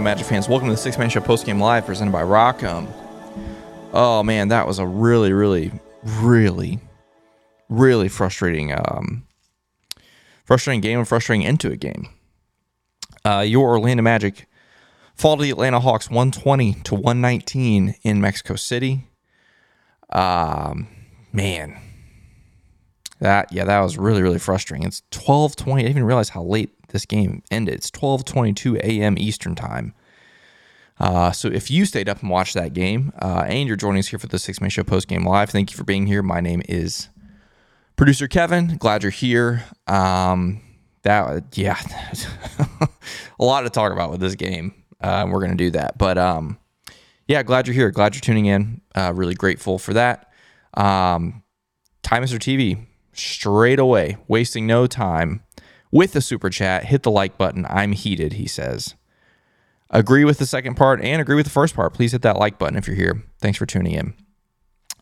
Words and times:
Orlando 0.00 0.16
Magic 0.16 0.26
fans? 0.28 0.48
Welcome 0.48 0.68
to 0.68 0.72
the 0.72 0.78
Sixth 0.78 0.98
Man 0.98 1.10
Show 1.10 1.20
Post 1.20 1.44
Game 1.44 1.60
Live, 1.60 1.84
presented 1.84 2.10
by 2.10 2.22
Rock'em. 2.22 2.90
Oh 3.92 4.22
man, 4.22 4.48
that 4.48 4.66
was 4.66 4.78
a 4.78 4.86
really, 4.86 5.34
really, 5.34 5.72
really, 6.02 6.78
really 7.68 8.08
frustrating, 8.08 8.72
um, 8.72 9.26
frustrating 10.46 10.80
game 10.80 11.00
and 11.00 11.06
frustrating 11.06 11.44
end 11.44 11.60
to 11.60 11.70
a 11.70 11.76
game. 11.76 12.08
Uh, 13.26 13.44
your 13.46 13.68
Orlando 13.68 14.02
Magic 14.02 14.46
fall 15.16 15.36
to 15.36 15.42
the 15.42 15.50
Atlanta 15.50 15.80
Hawks 15.80 16.08
120 16.08 16.76
to 16.84 16.94
119 16.94 17.94
in 18.02 18.20
Mexico 18.22 18.56
City. 18.56 19.06
Um, 20.08 20.88
man, 21.30 21.78
that 23.18 23.52
yeah, 23.52 23.64
that 23.66 23.80
was 23.80 23.98
really 23.98 24.22
really 24.22 24.38
frustrating. 24.38 24.86
It's 24.86 25.02
12:20. 25.10 25.72
I 25.72 25.76
didn't 25.76 25.90
even 25.90 26.04
realize 26.04 26.30
how 26.30 26.42
late 26.42 26.70
this 26.90 27.06
game 27.06 27.42
ended. 27.50 27.74
It's 27.74 27.90
12:22 27.90 28.78
a.m. 28.78 29.16
Eastern 29.18 29.54
time. 29.54 29.94
Uh, 30.98 31.32
so 31.32 31.48
if 31.48 31.70
you 31.70 31.86
stayed 31.86 32.08
up 32.08 32.20
and 32.20 32.30
watched 32.30 32.54
that 32.54 32.74
game, 32.74 33.12
uh, 33.20 33.44
and 33.46 33.66
you're 33.66 33.76
joining 33.76 34.00
us 34.00 34.08
here 34.08 34.18
for 34.18 34.26
the 34.26 34.38
Sixth 34.38 34.60
Man 34.60 34.68
Show 34.68 34.84
post 34.84 35.08
game 35.08 35.24
live, 35.24 35.50
thank 35.50 35.70
you 35.70 35.76
for 35.76 35.84
being 35.84 36.06
here. 36.06 36.22
My 36.22 36.40
name 36.40 36.62
is 36.68 37.08
producer 37.96 38.28
Kevin. 38.28 38.76
Glad 38.76 39.02
you're 39.02 39.10
here. 39.10 39.64
Um, 39.86 40.60
that 41.02 41.56
yeah, 41.56 41.80
a 43.40 43.44
lot 43.44 43.62
to 43.62 43.70
talk 43.70 43.92
about 43.92 44.10
with 44.10 44.20
this 44.20 44.34
game. 44.34 44.74
Uh, 45.00 45.26
we're 45.30 45.40
gonna 45.40 45.54
do 45.54 45.70
that, 45.70 45.96
but 45.96 46.18
um, 46.18 46.58
yeah, 47.26 47.42
glad 47.42 47.66
you're 47.66 47.74
here. 47.74 47.90
Glad 47.90 48.14
you're 48.14 48.20
tuning 48.20 48.46
in. 48.46 48.82
Uh, 48.94 49.12
really 49.14 49.34
grateful 49.34 49.78
for 49.78 49.94
that. 49.94 50.30
Um, 50.74 51.42
Time 52.02 52.22
Mr. 52.22 52.38
TV 52.38 52.86
straight 53.12 53.78
away, 53.78 54.16
wasting 54.28 54.66
no 54.66 54.86
time 54.86 55.42
with 55.90 56.12
the 56.12 56.20
super 56.20 56.50
chat. 56.50 56.84
Hit 56.84 57.02
the 57.02 57.10
like 57.10 57.38
button. 57.38 57.66
I'm 57.68 57.92
heated, 57.92 58.34
he 58.34 58.46
says. 58.46 58.94
Agree 59.90 60.24
with 60.24 60.38
the 60.38 60.46
second 60.46 60.76
part 60.76 61.02
and 61.02 61.20
agree 61.20 61.34
with 61.34 61.46
the 61.46 61.50
first 61.50 61.74
part. 61.74 61.94
Please 61.94 62.12
hit 62.12 62.22
that 62.22 62.36
like 62.36 62.58
button 62.58 62.76
if 62.76 62.86
you're 62.86 62.96
here. 62.96 63.24
Thanks 63.40 63.58
for 63.58 63.66
tuning 63.66 63.92
in. 63.92 64.14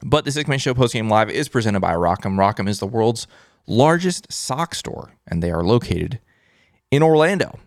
But 0.02 0.24
the 0.24 0.32
Sixth 0.32 0.48
Man 0.48 0.58
Show 0.58 0.74
postgame 0.74 1.10
live 1.10 1.28
is 1.28 1.48
presented 1.48 1.80
by 1.80 1.92
Rock'em. 1.92 2.36
Rock'em 2.36 2.68
is 2.68 2.78
the 2.78 2.86
world's 2.86 3.26
largest 3.66 4.32
sock 4.32 4.74
store, 4.74 5.12
and 5.26 5.42
they 5.42 5.50
are 5.50 5.62
located 5.62 6.20
in 6.90 7.02
Orlando. 7.02 7.58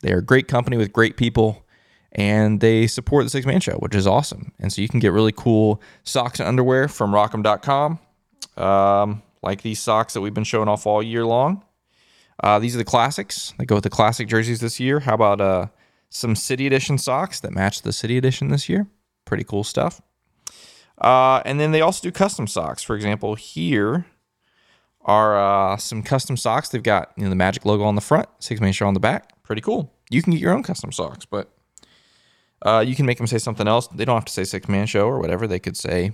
They 0.00 0.12
are 0.12 0.18
a 0.18 0.24
great 0.24 0.48
company 0.48 0.76
with 0.76 0.92
great 0.92 1.16
people, 1.16 1.66
and 2.12 2.60
they 2.60 2.86
support 2.86 3.24
the 3.24 3.30
Sixth 3.30 3.46
Man 3.46 3.60
Show, 3.60 3.74
which 3.74 3.94
is 3.94 4.06
awesome. 4.06 4.52
And 4.58 4.72
so 4.72 4.80
you 4.80 4.88
can 4.88 5.00
get 5.00 5.12
really 5.12 5.32
cool 5.32 5.82
socks 6.04 6.40
and 6.40 6.48
underwear 6.48 6.88
from 6.88 7.12
Rock'em.com, 7.12 7.98
um, 8.56 9.22
like 9.42 9.62
these 9.62 9.80
socks 9.80 10.14
that 10.14 10.20
we've 10.20 10.34
been 10.34 10.44
showing 10.44 10.68
off 10.68 10.86
all 10.86 11.02
year 11.02 11.26
long. 11.26 11.62
Uh, 12.42 12.58
these 12.58 12.74
are 12.74 12.78
the 12.78 12.84
classics. 12.84 13.52
They 13.58 13.64
go 13.64 13.76
with 13.76 13.84
the 13.84 13.90
classic 13.90 14.28
jerseys 14.28 14.60
this 14.60 14.80
year. 14.80 15.00
How 15.00 15.14
about 15.14 15.40
uh, 15.40 15.66
some 16.08 16.34
City 16.34 16.66
Edition 16.66 16.98
socks 16.98 17.40
that 17.40 17.52
match 17.52 17.82
the 17.82 17.92
City 17.92 18.16
Edition 18.16 18.48
this 18.48 18.68
year? 18.68 18.86
Pretty 19.24 19.44
cool 19.44 19.64
stuff. 19.64 20.00
Uh, 20.98 21.42
and 21.44 21.58
then 21.58 21.72
they 21.72 21.80
also 21.80 22.02
do 22.02 22.12
custom 22.12 22.46
socks. 22.46 22.82
For 22.82 22.94
example, 22.94 23.34
here 23.34 24.06
are 25.02 25.72
uh, 25.72 25.76
some 25.76 26.02
custom 26.02 26.36
socks. 26.36 26.68
They've 26.68 26.82
got 26.82 27.12
you 27.16 27.24
know 27.24 27.30
the 27.30 27.36
Magic 27.36 27.64
logo 27.64 27.84
on 27.84 27.94
the 27.94 28.00
front, 28.00 28.28
Sixth 28.38 28.60
Man 28.60 28.72
Show 28.72 28.86
on 28.86 28.94
the 28.94 29.00
back. 29.00 29.42
Pretty 29.42 29.62
cool. 29.62 29.92
You 30.10 30.22
can 30.22 30.32
get 30.32 30.40
your 30.40 30.52
own 30.52 30.62
custom 30.62 30.92
socks, 30.92 31.24
but 31.24 31.50
uh, 32.62 32.84
you 32.86 32.94
can 32.94 33.06
make 33.06 33.18
them 33.18 33.26
say 33.26 33.38
something 33.38 33.66
else. 33.66 33.86
They 33.88 34.04
don't 34.04 34.16
have 34.16 34.24
to 34.26 34.32
say 34.32 34.44
Sixth 34.44 34.68
Man 34.68 34.86
Show 34.86 35.06
or 35.06 35.18
whatever. 35.18 35.46
They 35.46 35.58
could 35.58 35.76
say 35.76 36.12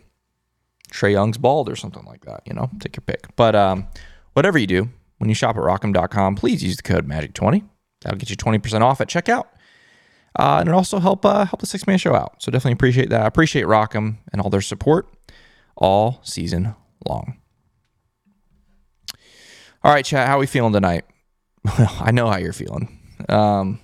Trae 0.92 1.12
Young's 1.12 1.38
bald 1.38 1.69
or 1.69 1.76
something 1.76 2.04
like 2.04 2.25
that. 2.25 2.42
You 2.47 2.54
know, 2.54 2.70
take 2.78 2.97
your 2.97 3.03
pick. 3.03 3.34
But 3.34 3.56
um, 3.56 3.88
whatever 4.34 4.59
you 4.59 4.66
do, 4.66 4.88
when 5.19 5.28
you 5.28 5.34
shop 5.34 5.56
at 5.56 5.62
rock'em.com, 5.62 6.37
please 6.37 6.62
use 6.62 6.77
the 6.77 6.82
code 6.82 7.09
MAGIC20. 7.09 7.65
That'll 8.03 8.19
get 8.19 8.31
you 8.31 8.37
20% 8.37 8.82
off 8.82 9.00
at 9.00 9.09
checkout. 9.09 9.47
Uh, 10.38 10.59
and 10.60 10.69
it 10.69 10.75
also 10.75 10.99
help 10.99 11.25
uh, 11.25 11.47
help 11.47 11.60
the 11.60 11.66
sixth 11.66 11.87
man 11.87 11.97
show 11.97 12.15
out. 12.15 12.43
So 12.43 12.50
definitely 12.50 12.72
appreciate 12.72 13.09
that. 13.09 13.22
I 13.22 13.27
appreciate 13.27 13.65
Rock'em 13.65 14.19
and 14.32 14.43
all 14.43 14.50
their 14.50 14.60
support 14.60 15.09
all 15.77 16.21
season 16.22 16.75
long. 17.09 17.38
All 19.82 19.93
right, 19.93 20.04
chat. 20.04 20.27
How 20.28 20.37
are 20.37 20.41
we 20.41 20.47
feeling 20.47 20.72
tonight? 20.72 21.04
Well, 21.78 21.97
I 21.98 22.12
know 22.12 22.31
how 22.31 22.37
you're 22.37 22.53
feeling. 22.53 22.97
Um, 23.28 23.81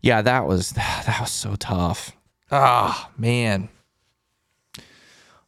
yeah, 0.00 0.22
that 0.22 0.46
was 0.46 0.70
that 0.72 1.18
was 1.20 1.30
so 1.30 1.54
tough. 1.54 2.16
Ah, 2.50 3.10
man. 3.16 3.68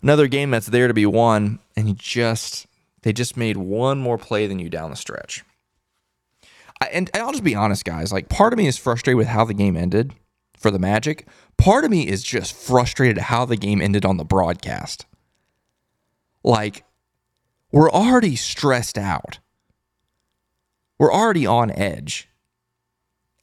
Another 0.03 0.29
game 0.29 0.51
that's 0.51 0.67
there 0.67 0.87
to 0.87 0.95
be 0.95 1.07
won, 1.07 1.59
and 1.77 1.89
you 1.89 1.95
just 1.95 2.67
they 3.05 3.13
just 3.13 3.37
made 3.37 3.59
one 3.59 3.99
more 3.99 4.17
play 4.17 4.47
than 4.47 4.59
you 4.59 4.71
down 4.71 4.89
the 4.89 4.97
stretch. 4.97 5.45
I, 6.81 6.87
and 6.87 7.11
I'll 7.13 7.33
just 7.33 7.45
be 7.45 7.55
honest, 7.55 7.85
guys. 7.85 8.11
Like, 8.13 8.31
part 8.31 8.55
of 8.55 8.59
me 8.59 8.67
is 8.67 8.79
frustrated 8.79 9.19
with 9.19 9.27
how 9.27 9.45
the 9.45 9.53
game 9.53 9.77
ended 9.77 10.15
for 10.59 10.71
the 10.71 10.79
Magic. 10.79 11.29
Part 11.59 11.85
of 11.85 11.91
me 11.91 12.09
is 12.09 12.23
just 12.23 12.55
frustrated 12.55 13.19
at 13.19 13.25
how 13.25 13.45
the 13.45 13.59
game 13.59 13.83
ended 13.83 14.07
on 14.07 14.17
the 14.17 14.25
broadcast. 14.25 15.05
Like, 16.43 16.85
we're 17.71 17.91
already 17.91 18.37
stressed 18.37 18.97
out. 18.97 19.39
We're 20.99 21.13
already 21.13 21.45
on 21.45 21.71
edge. 21.73 22.31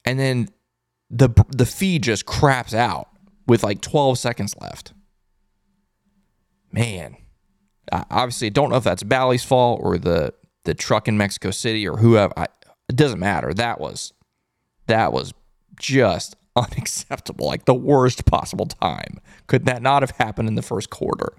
And 0.04 0.20
then 0.20 0.50
the 1.12 1.30
the 1.50 1.68
feed 1.68 2.02
just 2.02 2.26
craps 2.26 2.74
out 2.74 3.10
with 3.46 3.64
like 3.64 3.82
12 3.82 4.18
seconds 4.18 4.56
left. 4.60 4.94
Man, 6.72 7.18
I 7.92 8.06
obviously 8.10 8.50
don't 8.50 8.70
know 8.70 8.78
if 8.78 8.84
that's 8.84 9.04
Bally's 9.04 9.44
fault 9.44 9.80
or 9.84 9.98
the 9.98 10.34
the 10.64 10.74
truck 10.74 11.08
in 11.08 11.18
Mexico 11.18 11.52
City 11.52 11.88
or 11.88 11.98
whoever. 11.98 12.34
I, 12.38 12.48
it 12.88 12.96
doesn't 12.96 13.20
matter. 13.20 13.54
That 13.54 13.80
was 13.80 14.14
that 14.88 15.14
was 15.14 15.34
just 15.80 16.36
unacceptable. 16.56 17.48
Like 17.48 17.66
the 17.66 17.74
worst 17.74 18.26
possible 18.26 18.66
time. 18.66 19.20
Could 19.48 19.66
that 19.66 19.82
not 19.82 20.04
have 20.04 20.12
happened 20.12 20.48
in 20.48 20.56
the 20.56 20.62
first 20.62 20.90
quarter? 20.90 21.34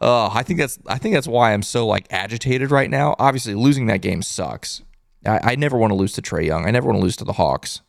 Uh, 0.00 0.28
I 0.28 0.42
think 0.42 0.58
that's 0.58 0.78
I 0.86 0.98
think 0.98 1.14
that's 1.14 1.28
why 1.28 1.52
I'm 1.52 1.62
so 1.62 1.86
like 1.86 2.06
agitated 2.10 2.70
right 2.70 2.90
now. 2.90 3.14
Obviously, 3.18 3.54
losing 3.54 3.86
that 3.86 4.02
game 4.02 4.22
sucks. 4.22 4.82
I, 5.26 5.52
I 5.52 5.54
never 5.56 5.78
want 5.78 5.92
to 5.92 5.94
lose 5.94 6.12
to 6.14 6.22
Trae 6.22 6.44
Young. 6.44 6.66
I 6.66 6.70
never 6.70 6.86
want 6.86 6.98
to 6.98 7.02
lose 7.02 7.16
to 7.16 7.24
the 7.24 7.34
Hawks. 7.34 7.80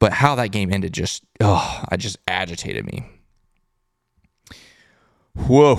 But 0.00 0.14
how 0.14 0.34
that 0.36 0.50
game 0.50 0.72
ended 0.72 0.94
just 0.94 1.22
oh, 1.40 1.84
I 1.88 1.96
just 1.96 2.16
agitated 2.26 2.86
me. 2.86 3.06
Whoa. 5.34 5.78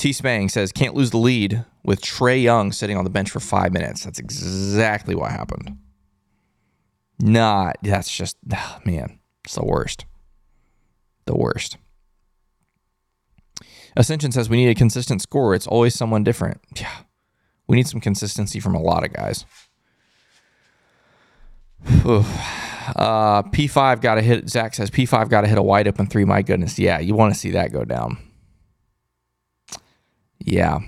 T 0.00 0.14
Spang 0.14 0.48
says 0.48 0.72
can't 0.72 0.94
lose 0.94 1.10
the 1.10 1.18
lead 1.18 1.62
with 1.84 2.00
Trae 2.00 2.42
Young 2.42 2.72
sitting 2.72 2.96
on 2.96 3.04
the 3.04 3.10
bench 3.10 3.30
for 3.30 3.38
five 3.38 3.70
minutes. 3.70 4.02
That's 4.02 4.18
exactly 4.18 5.14
what 5.14 5.30
happened. 5.30 5.76
Not 7.18 7.76
that's 7.82 8.10
just 8.10 8.38
oh, 8.50 8.78
man, 8.86 9.20
It's 9.44 9.56
the 9.56 9.64
worst. 9.64 10.06
The 11.26 11.36
worst. 11.36 11.76
Ascension 13.94 14.32
says 14.32 14.48
we 14.48 14.56
need 14.56 14.70
a 14.70 14.74
consistent 14.74 15.20
score. 15.20 15.54
It's 15.54 15.66
always 15.66 15.94
someone 15.94 16.24
different. 16.24 16.62
Yeah. 16.76 16.90
We 17.66 17.76
need 17.76 17.86
some 17.86 18.00
consistency 18.00 18.58
from 18.58 18.74
a 18.74 18.80
lot 18.80 19.04
of 19.04 19.12
guys. 19.12 19.44
Uh, 22.96 23.42
P5 23.42 24.00
got 24.00 24.14
to 24.16 24.22
hit. 24.22 24.48
Zach 24.48 24.74
says 24.74 24.90
P5 24.90 25.28
got 25.28 25.42
to 25.42 25.46
hit 25.46 25.58
a 25.58 25.62
wide 25.62 25.86
open 25.86 26.06
three. 26.06 26.24
My 26.24 26.42
goodness. 26.42 26.78
Yeah. 26.78 26.98
You 26.98 27.14
want 27.14 27.32
to 27.32 27.38
see 27.38 27.50
that 27.52 27.70
go 27.70 27.84
down. 27.84 28.18
Yeah. 30.40 30.80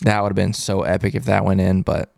That 0.00 0.22
would 0.22 0.30
have 0.30 0.36
been 0.36 0.52
so 0.52 0.82
epic 0.82 1.14
if 1.14 1.24
that 1.24 1.44
went 1.44 1.60
in, 1.60 1.82
but 1.82 2.14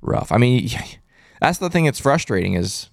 rough. 0.00 0.32
I 0.32 0.38
mean, 0.38 0.68
that's 1.40 1.58
the 1.58 1.70
thing 1.70 1.84
that's 1.84 2.00
frustrating 2.00 2.54
is 2.54 2.90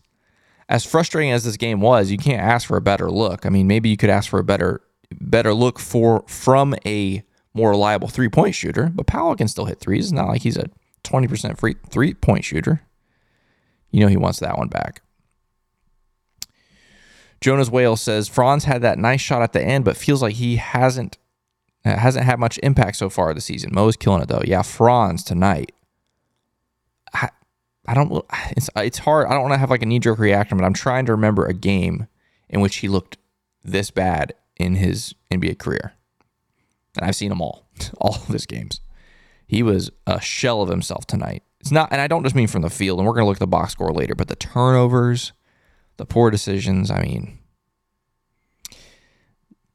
as 0.70 0.86
frustrating 0.86 1.32
as 1.32 1.44
this 1.44 1.58
game 1.58 1.80
was, 1.80 2.12
you 2.12 2.18
can't 2.18 2.42
ask 2.42 2.68
for 2.68 2.78
a 2.78 2.82
better 2.82 3.10
look. 3.10 3.46
I 3.46 3.50
mean, 3.50 3.68
maybe 3.68 3.90
you 3.90 3.98
could 3.98 4.10
ask 4.10 4.30
for 4.30 4.40
a 4.40 4.44
better 4.44 4.82
better 5.22 5.54
look 5.54 5.80
for 5.80 6.24
from 6.28 6.76
a 6.86 7.24
more 7.54 7.70
reliable 7.72 8.08
three 8.08 8.30
point 8.30 8.56
shooter, 8.56 8.92
but 8.94 9.08
Paolo 9.08 9.36
can 9.36 9.48
still 9.48 9.66
hit 9.66 9.80
threes. 9.80 10.06
It's 10.06 10.12
not 10.12 10.28
like 10.28 10.42
he's 10.42 10.58
a 10.58 10.70
20% 11.04 11.58
free 11.58 11.76
three 11.90 12.14
point 12.14 12.44
shooter. 12.44 12.82
You 13.92 14.02
know 14.02 14.08
he 14.08 14.18
wants 14.18 14.40
that 14.40 14.58
one 14.58 14.68
back. 14.68 15.02
Jonas 17.42 17.70
Whale 17.70 17.96
says 17.96 18.28
Franz 18.28 18.64
had 18.64 18.82
that 18.82 18.98
nice 18.98 19.22
shot 19.22 19.42
at 19.42 19.54
the 19.54 19.62
end, 19.62 19.86
but 19.86 19.98
feels 19.98 20.22
like 20.22 20.36
he 20.36 20.56
hasn't 20.56 21.18
hasn't 21.86 22.26
had 22.26 22.40
much 22.40 22.60
impact 22.64 22.98
so 22.98 23.10
far 23.10 23.34
this 23.34 23.46
season. 23.46 23.72
Mo's 23.74 23.96
killing 23.96 24.22
it 24.22 24.28
though. 24.28 24.42
Yeah, 24.44 24.62
Franz 24.62 25.24
tonight. 25.24 25.72
I, 27.14 27.30
I 27.88 27.94
don't. 27.94 28.26
It's 28.52 28.70
it's 28.76 29.00
hard. 29.00 29.28
I 29.28 29.32
don't 29.32 29.44
want 29.44 29.54
to 29.54 29.60
have 29.60 29.70
like 29.70 29.84
a 29.84 29.86
knee 29.86 30.00
jerk 30.00 30.20
reaction, 30.20 30.58
but 30.58 30.66
I'm 30.66 30.74
trying 30.74 31.06
to 31.06 31.12
remember 31.12 31.46
a 31.46 31.54
game 31.54 32.08
in 32.50 32.62
which 32.62 32.78
he 32.78 32.88
looked 32.88 33.18
this 33.64 33.92
bad 33.92 34.34
in 34.58 34.76
his 34.76 35.14
NBA 35.32 35.60
career. 35.60 35.94
And 36.98 37.06
I've 37.06 37.16
seen 37.16 37.30
them 37.30 37.42
all, 37.42 37.68
all 38.00 38.16
of 38.16 38.28
his 38.28 38.46
games. 38.46 38.82
He 39.48 39.62
was 39.62 39.92
a 40.08 40.20
shell 40.22 40.62
of 40.62 40.70
himself 40.70 41.06
tonight. 41.06 41.44
It's 41.60 41.72
not, 41.72 41.90
and 41.92 42.02
I 42.02 42.08
don't 42.08 42.24
just 42.24 42.36
mean 42.36 42.48
from 42.48 42.62
the 42.62 42.70
field, 42.70 43.00
and 43.00 43.08
we're 43.08 43.14
going 43.14 43.24
to 43.24 43.28
look 43.28 43.38
at 43.38 43.40
the 43.40 43.48
box 43.48 43.74
score 43.74 43.92
later, 43.92 44.16
but 44.16 44.28
the 44.28 44.36
turnovers, 44.36 45.34
the 45.98 46.06
poor 46.06 46.32
decisions. 46.32 46.90
I 46.90 47.02
mean, 47.02 47.40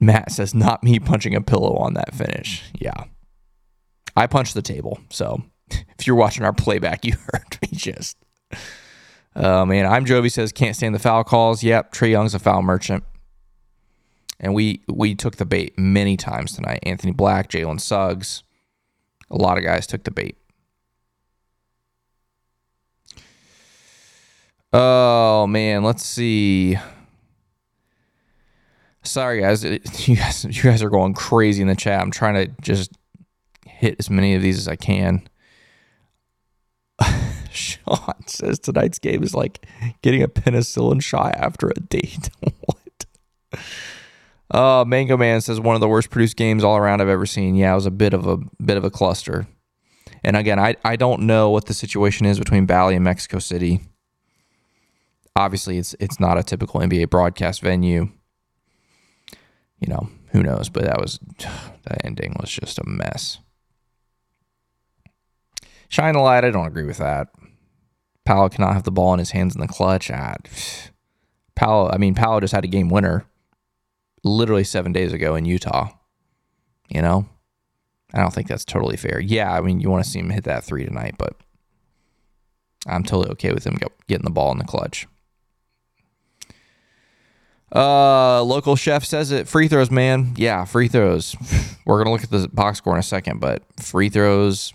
Matt 0.01 0.33
says, 0.33 0.55
not 0.55 0.83
me 0.83 0.99
punching 0.99 1.35
a 1.35 1.41
pillow 1.43 1.77
on 1.77 1.95
that 1.95 2.15
finish. 2.15 2.65
Yeah. 2.75 3.05
I 4.17 4.27
punched 4.27 4.55
the 4.55 4.63
table. 4.63 4.99
So 5.11 5.43
if 5.71 6.07
you're 6.07 6.17
watching 6.17 6.45
our 6.45 6.55
playback, 6.55 7.05
you 7.05 7.13
heard 7.33 7.59
me 7.63 7.69
just. 7.73 8.17
Um, 9.37 9.45
oh, 9.45 9.67
man. 9.67 9.87
I'm 9.87 10.07
Jovi 10.07 10.33
says, 10.33 10.53
can't 10.53 10.75
stand 10.75 10.95
the 10.95 10.99
foul 10.99 11.23
calls. 11.23 11.63
Yep. 11.63 11.93
Trae 11.93 12.11
Young's 12.11 12.35
a 12.35 12.39
foul 12.39 12.63
merchant. 12.63 13.05
And 14.43 14.55
we 14.55 14.83
we 14.89 15.15
took 15.15 15.37
the 15.37 15.45
bait 15.45 15.79
many 15.79 16.17
times 16.17 16.55
tonight. 16.55 16.79
Anthony 16.85 17.13
Black, 17.13 17.51
Jalen 17.51 17.79
Suggs, 17.79 18.43
a 19.31 19.37
lot 19.37 19.59
of 19.59 19.65
guys 19.65 19.87
took 19.87 20.05
the 20.05 20.11
bait. 20.11 20.39
Oh 24.73 25.47
man, 25.47 25.83
let's 25.83 26.05
see. 26.05 26.79
Sorry 29.03 29.41
guys, 29.41 29.65
you 30.09 30.17
guys 30.17 30.45
you 30.45 30.63
guys 30.63 30.83
are 30.83 30.91
going 30.91 31.15
crazy 31.15 31.63
in 31.63 31.69
the 31.69 31.77
chat. 31.77 32.01
I'm 32.01 32.11
trying 32.11 32.35
to 32.35 32.53
just 32.61 32.93
hit 33.65 33.97
as 33.99 34.11
many 34.11 34.35
of 34.35 34.43
these 34.43 34.59
as 34.59 34.69
I 34.69 34.77
can. 34.77 35.29
Sean 37.51 38.27
says 38.27 38.59
tonight's 38.59 38.99
game 38.99 39.23
is 39.23 39.35
like 39.35 39.67
getting 40.03 40.23
a 40.23 40.29
penicillin 40.29 41.03
shot 41.03 41.35
after 41.35 41.69
a 41.69 41.75
date. 41.75 42.31
what? 42.61 43.07
Uh, 44.51 44.85
Mango 44.87 45.17
Man 45.17 45.41
says 45.41 45.61
one 45.61 45.75
of 45.75 45.81
the 45.81 45.89
worst 45.89 46.11
produced 46.11 46.37
games 46.37 46.63
all 46.63 46.77
around 46.77 47.01
I've 47.01 47.09
ever 47.09 47.27
seen. 47.27 47.55
Yeah, 47.55 47.73
it 47.73 47.77
was 47.77 47.87
a 47.87 47.91
bit 47.91 48.13
of 48.13 48.27
a 48.27 48.37
bit 48.63 48.77
of 48.77 48.85
a 48.85 48.91
cluster. 48.91 49.47
And 50.23 50.37
again, 50.37 50.59
I, 50.59 50.77
I 50.85 50.97
don't 50.97 51.23
know 51.23 51.51
what 51.51 51.67
the 51.67 51.75
situation 51.75 52.27
is 52.27 52.39
between 52.39 52.67
Bally 52.67 52.95
and 52.95 53.05
Mexico 53.05 53.39
City. 53.39 53.81
Obviously, 55.35 55.79
it's 55.79 55.95
it's 56.01 56.21
not 56.21 56.39
a 56.39 56.43
typical 56.43 56.81
NBA 56.81 57.09
broadcast 57.09 57.63
venue. 57.63 58.11
You 59.81 59.89
know, 59.89 60.09
who 60.29 60.43
knows? 60.43 60.69
But 60.69 60.85
that 60.85 61.01
was 61.01 61.19
that 61.39 62.05
ending 62.05 62.37
was 62.39 62.51
just 62.51 62.79
a 62.79 62.87
mess. 62.87 63.39
Shine 65.89 66.15
a 66.15 66.23
light. 66.23 66.45
I 66.45 66.51
don't 66.51 66.67
agree 66.67 66.85
with 66.85 66.99
that. 66.99 67.29
Paolo 68.25 68.49
cannot 68.49 68.75
have 68.75 68.85
the 68.85 68.93
ball 68.93 69.13
in 69.13 69.19
his 69.19 69.33
hands 69.33 69.57
in 69.57 69.61
the 69.61 69.67
clutch. 69.67 70.11
Ah, 70.11 70.37
I 71.93 71.97
mean, 71.99 72.15
Paolo 72.15 72.41
just 72.41 72.55
had 72.55 72.65
a 72.65 72.69
game 72.69 72.89
winner 72.89 73.27
literally 74.23 74.65
seven 74.65 74.93
days 74.93 75.13
ago 75.13 75.35
in 75.35 75.45
Utah. 75.45 75.89
You 76.89 77.03
know, 77.03 77.29
I 78.15 78.21
don't 78.21 78.33
think 78.33 78.49
that's 78.49 78.65
totally 78.65 78.97
fair. 78.97 79.21
Yeah, 79.21 79.53
I 79.53 79.61
mean, 79.61 79.81
you 79.81 79.91
want 79.91 80.05
to 80.05 80.11
see 80.11 80.19
him 80.19 80.31
hit 80.31 80.45
that 80.45 80.65
three 80.65 80.85
tonight, 80.85 81.17
but 81.19 81.37
I'm 82.87 83.05
totally 83.05 83.31
okay 83.33 83.53
with 83.53 83.65
him 83.65 83.79
getting 84.09 84.25
the 84.25 84.31
ball 84.31 84.53
in 84.53 84.59
the 84.59 84.65
clutch. 84.65 85.07
Uh, 87.75 88.43
local 88.43 88.75
chef 88.75 89.05
says 89.05 89.31
it. 89.31 89.47
Free 89.47 89.69
throws, 89.69 89.91
man. 89.91 90.35
Yeah, 90.37 90.65
free 90.65 90.89
throws. 90.89 91.37
We're 91.87 91.99
gonna 91.99 92.11
look 92.11 92.25
at 92.25 92.31
the 92.31 92.49
box 92.49 92.79
score 92.79 92.95
in 92.95 93.01
a 93.01 93.03
second, 93.03 93.41
but 93.41 93.63
free 93.81 94.09
throws 94.09 94.73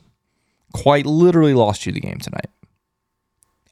quite 0.74 1.06
literally 1.06 1.54
lost 1.54 1.86
you 1.86 1.92
the 1.92 2.00
game 2.00 2.20
tonight. 2.20 2.50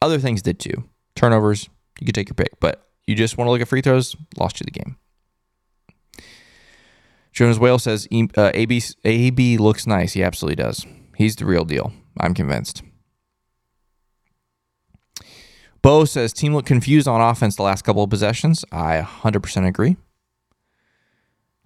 Other 0.02 0.20
things 0.20 0.42
did 0.42 0.60
too. 0.60 0.84
Turnovers, 1.16 1.70
you 2.00 2.06
could 2.06 2.16
take 2.16 2.30
your 2.30 2.36
pick, 2.36 2.60
but 2.60 2.88
you 3.08 3.16
just 3.16 3.38
want 3.38 3.48
to 3.48 3.52
look 3.52 3.62
at 3.62 3.68
free 3.68 3.82
throws, 3.82 4.16
lost 4.38 4.60
you 4.60 4.66
the 4.66 4.72
game. 4.72 4.98
Jonas 7.32 7.58
Whale 7.58 7.80
says 7.80 8.08
uh, 8.38 8.52
AB, 8.54 8.82
AB 9.04 9.58
looks 9.58 9.88
nice. 9.88 10.14
He 10.14 10.24
absolutely 10.24 10.64
does. 10.64 10.86
He's 11.18 11.36
the 11.36 11.46
real 11.46 11.66
deal. 11.66 11.92
I'm 12.20 12.34
convinced. 12.34 12.84
Bo 15.84 16.06
says 16.06 16.34
team 16.34 16.56
looked 16.56 16.68
confused 16.68 17.08
on 17.08 17.22
offense 17.22 17.58
the 17.58 17.62
last 17.62 17.84
couple 17.84 18.04
of 18.04 18.10
possessions. 18.10 18.66
I 18.72 19.02
100% 19.02 19.68
agree. 19.68 19.98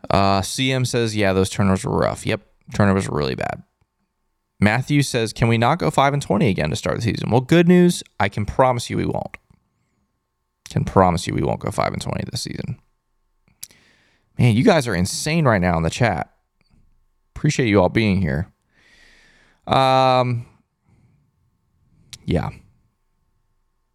Uh, 0.09 0.41
CM 0.41 0.85
says, 0.85 1.15
yeah, 1.15 1.33
those 1.33 1.49
turnovers 1.49 1.85
were 1.85 1.97
rough. 1.97 2.25
Yep, 2.25 2.41
turnovers 2.73 3.07
were 3.07 3.17
really 3.17 3.35
bad. 3.35 3.63
Matthew 4.59 5.03
says, 5.03 5.33
can 5.33 5.47
we 5.47 5.59
not 5.59 5.77
go 5.77 5.91
5 5.91 6.13
and 6.13 6.21
20 6.21 6.49
again 6.49 6.71
to 6.71 6.75
start 6.75 6.95
the 6.95 7.03
season? 7.03 7.29
Well, 7.29 7.41
good 7.41 7.67
news. 7.67 8.03
I 8.19 8.27
can 8.27 8.45
promise 8.45 8.89
you 8.89 8.97
we 8.97 9.05
won't. 9.05 9.37
Can 10.67 10.83
promise 10.83 11.27
you 11.27 11.35
we 11.35 11.43
won't 11.43 11.59
go 11.59 11.69
5 11.69 11.93
and 11.93 12.01
20 12.01 12.23
this 12.31 12.41
season. 12.41 12.79
Man, 14.39 14.55
you 14.55 14.63
guys 14.63 14.87
are 14.87 14.95
insane 14.95 15.45
right 15.45 15.61
now 15.61 15.77
in 15.77 15.83
the 15.83 15.91
chat. 15.91 16.33
Appreciate 17.35 17.67
you 17.67 17.79
all 17.79 17.89
being 17.89 18.19
here. 18.19 18.51
Um, 19.67 20.47
yeah, 22.25 22.49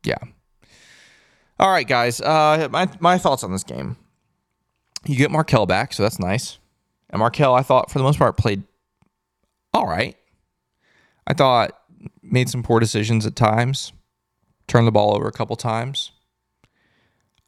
yeah. 0.05 0.19
All 1.59 1.71
right, 1.71 1.87
guys. 1.87 2.21
Uh, 2.21 2.69
my 2.71 2.89
my 3.01 3.19
thoughts 3.19 3.45
on 3.45 3.53
this 3.53 3.65
game. 3.65 3.97
You 5.05 5.17
get 5.17 5.31
Markelle 5.31 5.67
back, 5.67 5.93
so 5.93 6.03
that's 6.03 6.19
nice. 6.19 6.59
And 7.11 7.19
Markelle, 7.19 7.55
I 7.55 7.63
thought 7.63 7.91
for 7.91 7.99
the 7.99 8.05
most 8.05 8.19
part 8.19 8.37
played 8.37 8.63
all 9.75 9.87
right. 9.87 10.17
I 11.27 11.35
thought 11.35 11.79
made 12.23 12.49
some 12.49 12.63
poor 12.63 12.81
decisions 12.81 13.27
at 13.27 13.37
times, 13.37 13.93
turned 14.67 14.87
the 14.87 14.93
ball 14.93 15.15
over 15.15 15.29
a 15.29 15.33
couple 15.33 15.57
times. 15.57 16.13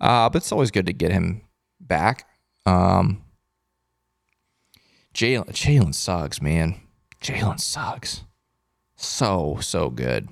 Uh, 0.00 0.28
but 0.28 0.38
it's 0.38 0.52
always 0.52 0.70
good 0.70 0.86
to 0.86 0.92
get 0.92 1.12
him 1.12 1.42
back. 1.80 2.28
Um, 2.66 3.22
Jalen 5.14 5.50
Jalen 5.50 5.94
Suggs, 5.94 6.42
man. 6.42 6.80
Jalen 7.20 7.60
Suggs. 7.60 8.22
So, 8.96 9.58
so 9.60 9.90
good. 9.90 10.28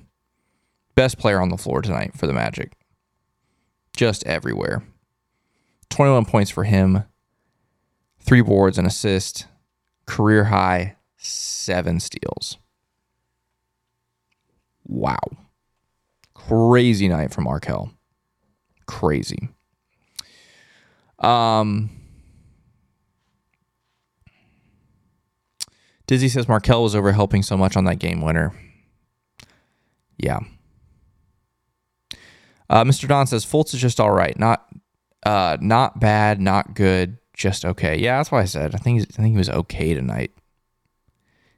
Best 0.95 1.17
player 1.17 1.41
on 1.41 1.49
the 1.49 1.57
floor 1.57 1.81
tonight 1.81 2.17
for 2.17 2.27
the 2.27 2.33
Magic. 2.33 2.73
Just 3.95 4.25
everywhere. 4.25 4.83
21 5.89 6.25
points 6.25 6.49
for 6.49 6.63
him, 6.63 7.03
three 8.19 8.41
boards, 8.41 8.77
and 8.77 8.87
assist, 8.87 9.47
career 10.05 10.45
high, 10.45 10.95
seven 11.17 11.99
steals. 11.99 12.57
Wow. 14.85 15.19
Crazy 16.33 17.07
night 17.07 17.31
from 17.31 17.45
Markelle. 17.45 17.91
Crazy. 18.87 19.49
Um, 21.19 21.89
Dizzy 26.07 26.27
says 26.27 26.47
Markelle 26.47 26.83
was 26.83 26.95
over 26.95 27.11
helping 27.13 27.43
so 27.43 27.55
much 27.55 27.77
on 27.77 27.85
that 27.85 27.99
game 27.99 28.21
winner. 28.21 28.53
Yeah. 30.17 30.39
Uh, 32.73 32.83
Mr. 32.83 33.07
Don 33.07 33.27
says 33.27 33.45
Fultz 33.45 33.75
is 33.75 33.79
just 33.79 33.99
all 33.99 34.09
right. 34.09 34.37
Not 34.39 34.67
uh, 35.23 35.57
not 35.61 35.99
bad, 35.99 36.41
not 36.41 36.73
good, 36.73 37.19
just 37.31 37.65
okay. 37.65 37.99
Yeah, 37.99 38.17
that's 38.17 38.31
why 38.31 38.41
I 38.41 38.45
said 38.45 38.73
I 38.73 38.79
think 38.79 38.99
I 38.99 39.21
think 39.21 39.33
he 39.33 39.37
was 39.37 39.49
okay 39.49 39.93
tonight. 39.93 40.31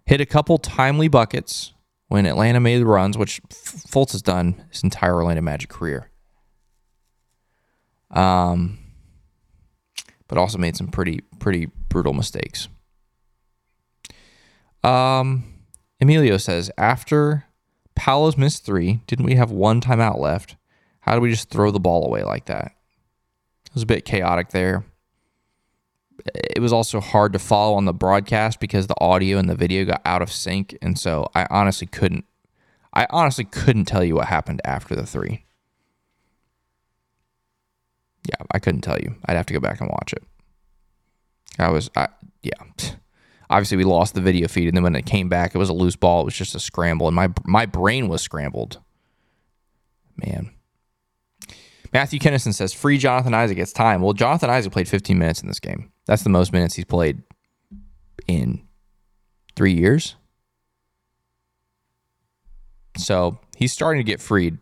Hit 0.06 0.20
a 0.20 0.26
couple 0.26 0.58
timely 0.58 1.08
buckets 1.08 1.72
when 2.10 2.26
Atlanta 2.26 2.60
made 2.60 2.80
the 2.80 2.86
runs, 2.86 3.18
which 3.18 3.42
Fultz 3.44 4.12
has 4.12 4.22
done 4.22 4.62
his 4.70 4.84
entire 4.84 5.16
Orlando 5.16 5.42
Magic 5.42 5.70
career. 5.70 6.12
Um, 8.12 8.78
but 10.28 10.38
also 10.38 10.58
made 10.58 10.76
some 10.76 10.90
pretty 10.90 11.22
pretty 11.40 11.68
brutal 11.88 12.12
mistakes. 12.12 12.68
Um, 14.84 15.46
Emilio 16.02 16.36
says 16.36 16.70
after 16.78 17.46
Paolo's 17.96 18.38
missed 18.38 18.66
three, 18.66 19.00
didn't 19.08 19.26
we 19.26 19.36
have 19.36 19.50
one 19.50 19.80
timeout 19.80 20.20
left? 20.20 20.58
How 21.06 21.14
do 21.14 21.22
we 21.22 21.30
just 21.30 21.52
throw 21.52 21.70
the 21.70 21.80
ball 21.80 22.04
away 22.04 22.24
like 22.24 22.46
that? 22.46 22.72
It 23.68 23.74
was 23.76 23.84
a 23.84 23.86
bit 23.88 24.06
chaotic 24.06 24.50
there. 24.50 24.86
It 26.34 26.60
was 26.60 26.74
also 26.74 27.00
hard 27.00 27.34
to 27.34 27.40
follow 27.40 27.76
on 27.76 27.86
the 27.86 27.94
broadcast 27.94 28.60
because 28.60 28.88
the 28.88 29.00
audio 29.00 29.38
and 29.38 29.48
the 29.48 29.56
video 29.56 29.86
got 29.86 30.02
out 30.04 30.24
of 30.24 30.32
sync, 30.32 30.76
and 30.82 30.98
so 30.98 31.30
I 31.36 31.46
honestly 31.52 31.86
couldn't. 31.86 32.26
I 32.92 33.06
honestly 33.12 33.44
couldn't 33.44 33.86
tell 33.86 34.04
you 34.04 34.16
what 34.16 34.28
happened 34.28 34.62
after 34.66 34.96
the 34.96 35.06
three. 35.06 35.46
Yeah, 38.28 38.44
I 38.52 38.58
couldn't 38.58 38.82
tell 38.82 38.98
you. 38.98 39.16
I'd 39.26 39.38
have 39.38 39.46
to 39.46 39.54
go 39.54 39.60
back 39.60 39.82
and 39.82 39.90
watch 39.90 40.12
it. 40.12 40.24
I 41.60 41.70
was, 41.70 41.92
I 41.96 42.08
yeah. 42.42 42.64
Obviously, 43.48 43.78
we 43.78 43.84
lost 43.84 44.16
the 44.16 44.22
video 44.22 44.48
feed, 44.48 44.70
and 44.70 44.76
then 44.76 44.84
when 44.84 44.96
it 44.96 45.06
came 45.06 45.30
back, 45.30 45.54
it 45.54 45.60
was 45.60 45.70
a 45.70 45.74
loose 45.74 45.96
ball. 45.96 46.22
It 46.22 46.26
was 46.26 46.36
just 46.36 46.56
a 46.56 46.60
scramble, 46.60 47.08
and 47.08 47.16
my 47.16 47.30
my 47.44 47.68
brain 47.68 48.08
was 48.08 48.24
scrambled. 48.24 48.80
Man. 50.18 50.55
Matthew 51.94 52.20
Kennison 52.20 52.54
says, 52.54 52.74
"Free 52.74 52.98
Jonathan 52.98 53.34
Isaac. 53.34 53.58
It's 53.58 53.74
time." 53.74 54.02
Well, 54.02 54.14
Jonathan 54.14 54.50
Isaac 54.50 54.72
played 54.72 54.88
15 54.88 55.18
minutes 55.18 55.42
in 55.42 55.48
this 55.48 55.60
game. 55.60 55.92
That's 56.06 56.24
the 56.24 56.30
most 56.30 56.54
minutes 56.54 56.76
he's 56.76 56.86
played 56.86 57.22
in 58.28 58.66
three 59.56 59.74
years. 59.74 60.16
So 62.98 63.40
he's 63.56 63.74
starting 63.74 64.00
to 64.00 64.10
get 64.10 64.22
freed. 64.22 64.58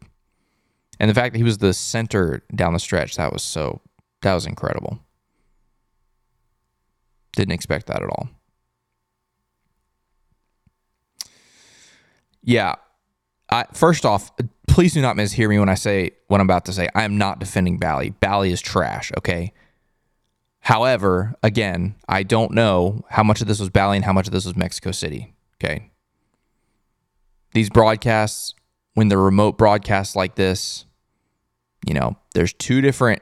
And 1.00 1.10
the 1.10 1.14
fact 1.14 1.34
that 1.34 1.38
he 1.38 1.44
was 1.44 1.58
the 1.58 1.74
center 1.74 2.44
down 2.56 2.74
the 2.74 2.80
stretch, 2.80 3.16
that 3.18 3.34
was 3.34 3.44
so, 3.44 3.82
that 4.22 4.34
was 4.34 4.46
incredible. 4.46 5.00
Didn't 7.36 7.54
expect 7.54 7.88
that 7.88 8.02
at 8.02 8.10
all. 8.10 8.30
Yeah. 12.44 12.76
I, 13.50 13.66
first 13.74 14.06
off, 14.06 14.32
please 14.68 14.94
do 14.94 15.02
not 15.02 15.16
mishear 15.16 15.50
me 15.50 15.60
when 15.60 15.70
I 15.70 15.76
say 15.76 16.12
what 16.28 16.40
I'm 16.40 16.48
about 16.48 16.66
to 16.66 16.74
say. 16.74 16.90
I 16.96 17.04
am 17.04 17.18
not 17.18 17.40
defending 17.40 17.78
Bally. 17.78 18.12
Bally 18.12 18.52
is 18.52 18.62
trash, 18.62 19.12
okay? 19.18 19.54
However, 20.62 21.36
again, 21.44 21.96
I 22.08 22.24
don't 22.24 22.52
know 22.52 23.04
how 23.10 23.24
much 23.24 23.42
of 23.42 23.48
this 23.48 23.60
was 23.60 23.70
Bally 23.70 23.98
and 23.98 24.06
how 24.06 24.14
much 24.14 24.28
of 24.28 24.34
this 24.34 24.46
was 24.46 24.56
Mexico 24.56 24.92
City, 24.92 25.36
okay? 25.62 25.92
These 27.54 27.70
broadcasts, 27.70 28.56
when 28.94 29.10
they're 29.10 29.20
remote 29.20 29.58
broadcasts 29.58 30.16
like 30.16 30.36
this, 30.36 30.86
you 31.86 31.94
know, 31.94 32.16
there's 32.34 32.54
two 32.54 32.82
different 32.82 33.22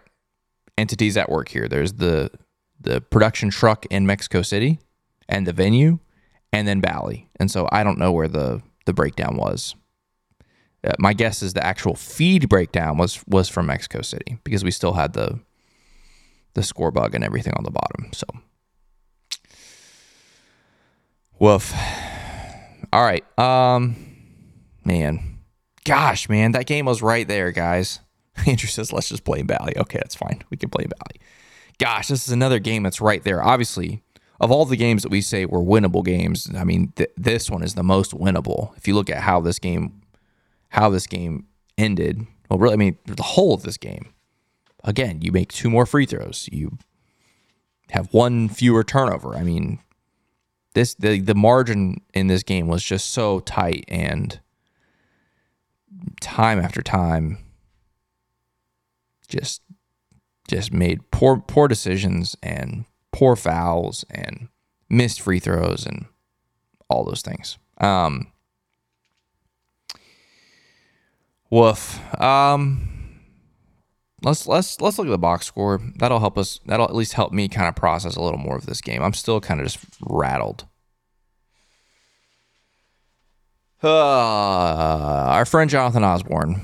entities 0.78 1.18
at 1.18 1.30
work 1.30 1.50
here. 1.50 1.68
There's 1.68 1.94
the 1.94 2.32
the 2.80 3.00
production 3.00 3.52
truck 3.52 3.86
in 3.92 4.08
Mexico 4.08 4.42
City 4.42 4.80
and 5.30 5.46
the 5.46 5.54
venue, 5.54 6.00
and 6.52 6.68
then 6.68 6.80
Bally. 6.80 7.30
And 7.40 7.50
so 7.50 7.68
I 7.72 7.84
don't 7.84 7.98
know 7.98 8.12
where 8.12 8.28
the 8.28 8.62
the 8.86 8.94
breakdown 8.94 9.38
was. 9.38 9.76
Uh, 10.84 10.94
my 10.98 11.14
guess 11.14 11.44
is 11.44 11.54
the 11.54 11.64
actual 11.64 11.96
feed 11.96 12.50
breakdown 12.50 12.98
was 12.98 13.24
was 13.28 13.48
from 13.48 13.68
Mexico 13.68 14.02
City 14.02 14.38
because 14.44 14.64
we 14.64 14.72
still 14.72 14.94
had 14.94 15.14
the 15.14 15.40
the 16.54 16.64
score 16.64 16.92
bug 16.92 17.16
and 17.16 17.24
everything 17.24 17.54
on 17.56 17.64
the 17.64 17.72
bottom. 17.72 18.12
So, 18.14 18.26
woof. 21.40 21.74
All 22.94 23.04
right, 23.04 23.24
um, 23.40 23.96
man, 24.84 25.40
gosh, 25.86 26.28
man, 26.28 26.52
that 26.54 26.66
game 26.66 26.86
was 26.86 27.02
right 27.02 27.28
there, 27.28 27.52
guys. 27.52 28.00
Andrew 28.48 28.68
says, 28.68 28.92
let's 28.92 29.10
just 29.10 29.24
play 29.24 29.42
Bally. 29.44 29.74
Okay, 29.78 30.00
that's 30.00 30.16
fine. 30.16 30.42
We 30.50 30.58
can 30.58 30.70
play 30.70 30.86
Bally. 30.86 31.22
Gosh, 31.78 32.08
this 32.08 32.26
is 32.26 32.34
another 32.34 32.60
game 32.60 32.84
that's 32.84 33.02
right 33.02 33.24
there. 33.24 33.44
Obviously, 33.44 34.04
of 34.40 34.52
all 34.52 34.66
the 34.66 34.76
games 34.76 35.04
that 35.04 35.12
we 35.12 35.22
say 35.22 35.46
were 35.46 35.62
winnable 35.62 36.04
games, 36.04 36.50
I 36.56 36.64
mean, 36.64 36.94
th- 36.96 37.12
this 37.18 37.50
one 37.50 37.64
is 37.64 37.76
the 37.76 37.84
most 37.84 38.12
winnable. 38.12 38.76
If 38.78 38.88
you 38.88 38.96
look 38.96 39.10
at 39.10 39.24
how 39.24 39.40
this 39.42 39.60
game, 39.60 40.01
how 40.72 40.90
this 40.90 41.08
game 41.08 41.48
ended, 41.78 42.26
well, 42.50 42.60
really, 42.60 42.74
I 42.74 42.78
mean, 42.78 42.98
the 43.06 43.24
whole 43.24 43.54
of 43.54 43.64
this 43.64 43.78
game. 43.78 44.14
Again, 44.84 45.22
you 45.22 45.32
make 45.32 45.52
two 45.52 45.70
more 45.70 45.86
free 45.86 46.06
throws. 46.06 46.50
You 46.52 46.78
have 47.92 48.12
one 48.14 48.50
fewer 48.50 48.84
turnover. 48.84 49.36
I 49.36 49.44
mean, 49.44 49.80
this 50.74 50.96
the 50.96 51.20
the 51.20 51.36
margin 51.36 52.02
in 52.14 52.28
this 52.28 52.42
game 52.42 52.68
was 52.68 52.84
just 52.84 53.12
so 53.12 53.42
tight 53.42 53.86
and 53.88 54.40
time 56.20 56.60
after 56.60 56.82
time 56.82 57.38
just 59.28 59.62
just 60.48 60.74
made 60.74 61.12
poor 61.12 61.38
poor 61.38 61.68
decisions 61.68 62.36
and 62.42 62.86
poor 63.12 63.36
fouls 63.36 64.04
and 64.10 64.48
missed 64.90 65.22
free 65.22 65.40
throws 65.40 65.86
and 65.86 66.06
all 66.90 67.04
those 67.04 67.22
things. 67.22 67.58
Um, 67.80 68.31
woof. 71.52 72.00
Um, 72.20 73.20
let's 74.24 74.48
let's 74.48 74.82
let's 74.82 74.98
look 74.98 75.08
at 75.08 75.12
the 75.12 75.18
box 75.20 75.46
score. 75.46 75.80
That'll 75.98 76.20
help 76.20 76.38
us. 76.38 76.60
That'll 76.66 76.88
at 76.88 76.96
least 76.96 77.14
help 77.14 77.32
me 77.32 77.48
kind 77.48 77.68
of 77.68 77.76
process 77.76 78.16
a 78.16 78.22
little 78.22 78.40
more 78.40 78.56
of 78.56 78.66
this 78.66 78.82
game. 78.82 79.04
I'm 79.04 79.14
still 79.14 79.40
kind 79.40 79.60
of 79.60 79.68
just 79.68 79.80
rattled. 80.02 80.66
Uh, 83.84 83.88
our 83.88 85.46
friend 85.46 85.70
Jonathan 85.70 86.04
Osborne, 86.04 86.62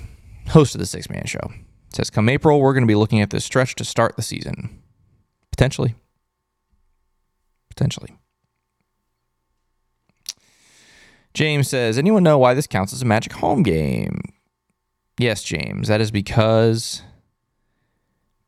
host 0.50 0.76
of 0.76 0.80
the 0.80 0.86
Sixth 0.86 1.10
Man 1.10 1.26
Show, 1.26 1.52
says, 1.94 2.10
"Come 2.10 2.30
April, 2.30 2.60
we're 2.60 2.74
going 2.74 2.84
to 2.84 2.88
be 2.88 2.96
looking 2.96 3.22
at 3.22 3.30
this 3.30 3.46
stretch 3.46 3.76
to 3.76 3.86
start 3.86 4.16
the 4.16 4.24
season, 4.24 4.82
potentially." 5.52 5.96
potentially. 7.78 8.18
James 11.34 11.70
says, 11.70 11.98
anyone 12.00 12.24
know 12.24 12.40
why 12.40 12.56
this 12.56 12.66
counts 12.66 12.92
as 12.92 13.04
a 13.04 13.06
Magic 13.06 13.34
home 13.34 13.62
game? 13.62 14.22
Yes, 15.18 15.44
James. 15.44 15.88
That 15.88 16.02
is 16.02 16.12
because 16.12 17.02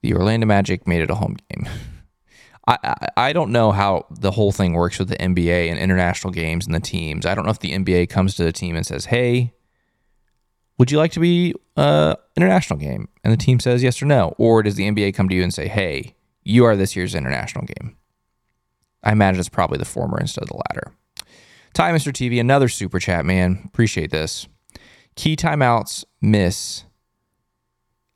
the 0.02 0.14
Orlando 0.14 0.46
Magic 0.46 0.88
made 0.88 1.02
it 1.02 1.10
a 1.10 1.16
home 1.16 1.38
game. 1.50 1.68
I, 2.68 2.78
I, 2.84 3.08
I 3.18 3.34
don't 3.34 3.52
know 3.52 3.72
how 3.72 4.06
the 4.12 4.32
whole 4.32 4.52
thing 4.52 4.74
works 4.74 5.00
with 5.00 5.10
the 5.10 5.18
NBA 5.18 5.70
and 5.70 5.80
international 5.80 6.32
games 6.32 6.68
and 6.68 6.76
the 6.76 6.80
teams. 6.80 7.26
I 7.26 7.34
don't 7.34 7.46
know 7.46 7.52
if 7.52 7.60
the 7.60 7.72
NBA 7.72 8.10
comes 8.10 8.36
to 8.36 8.44
the 8.44 8.52
team 8.52 8.76
and 8.76 8.86
says, 8.86 9.06
"Hey, 9.06 9.54
would 10.78 10.92
you 10.92 11.00
like 11.00 11.12
to 11.14 11.20
be 11.20 11.56
a 11.76 12.16
international 12.38 12.78
game?" 12.78 13.10
and 13.24 13.34
the 13.34 13.38
team 13.38 13.60
says 13.60 13.82
yes 13.82 14.02
or 14.02 14.06
no, 14.06 14.36
or 14.38 14.62
does 14.62 14.76
the 14.76 14.88
NBA 14.88 15.16
come 15.16 15.30
to 15.30 15.36
you 15.36 15.42
and 15.42 15.54
say, 15.54 15.68
"Hey, 15.68 16.16
you 16.44 16.64
are 16.66 16.76
this 16.76 16.96
year's 16.96 17.16
international 17.16 17.66
game"? 17.66 17.98
I 19.04 19.14
imagine 19.14 19.40
it's 19.40 19.50
probably 19.50 19.80
the 19.80 19.86
former 19.86 20.20
instead 20.20 20.44
of 20.44 20.50
the 20.50 20.62
latter. 20.70 20.92
Ty 21.74 21.92
Mr. 21.92 22.12
TV, 22.12 22.40
another 22.40 22.68
super 22.68 23.00
chat, 23.00 23.26
man. 23.26 23.64
Appreciate 23.66 24.12
this. 24.12 24.48
Key 25.20 25.36
timeouts, 25.36 26.06
miss. 26.22 26.86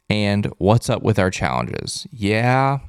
And 0.09 0.45
what's 0.57 0.89
up 0.89 1.03
with 1.03 1.19
our 1.19 1.29
challenges? 1.29 2.07
Yeah, 2.13 2.79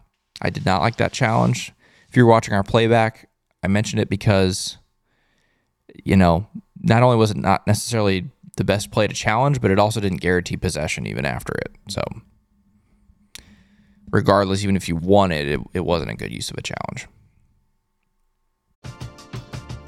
I 0.41 0.51
did 0.51 0.65
not 0.65 0.83
like 0.83 0.99
that 0.99 1.13
challenge. 1.13 1.73
If 2.09 2.17
you're 2.17 2.25
watching 2.25 2.55
our 2.55 2.63
playback, 2.63 3.29
I 3.65 3.67
mentioned 3.67 4.01
it 4.01 4.09
because, 4.09 4.79
you 6.05 6.15
know, 6.15 6.47
not 6.81 7.03
only 7.03 7.17
was 7.17 7.33
it 7.33 7.39
not 7.39 7.67
necessarily 7.67 8.31
the 8.57 8.63
best 8.63 8.93
play 8.93 9.09
to 9.09 9.15
challenge, 9.15 9.61
but 9.61 9.73
it 9.73 9.81
also 9.81 9.99
didn't 9.99 10.21
guarantee 10.21 10.57
possession 10.57 11.09
even 11.09 11.27
after 11.27 11.53
it. 11.53 11.75
So, 11.89 12.01
regardless, 14.13 14.63
even 14.63 14.77
if 14.77 14.89
you 14.89 14.95
won 14.95 15.33
it, 15.33 15.49
it, 15.49 15.61
it 15.73 15.85
wasn't 15.85 16.13
a 16.13 16.15
good 16.15 16.31
use 16.31 16.53
of 16.53 16.57
a 16.57 16.63
challenge. 16.63 17.09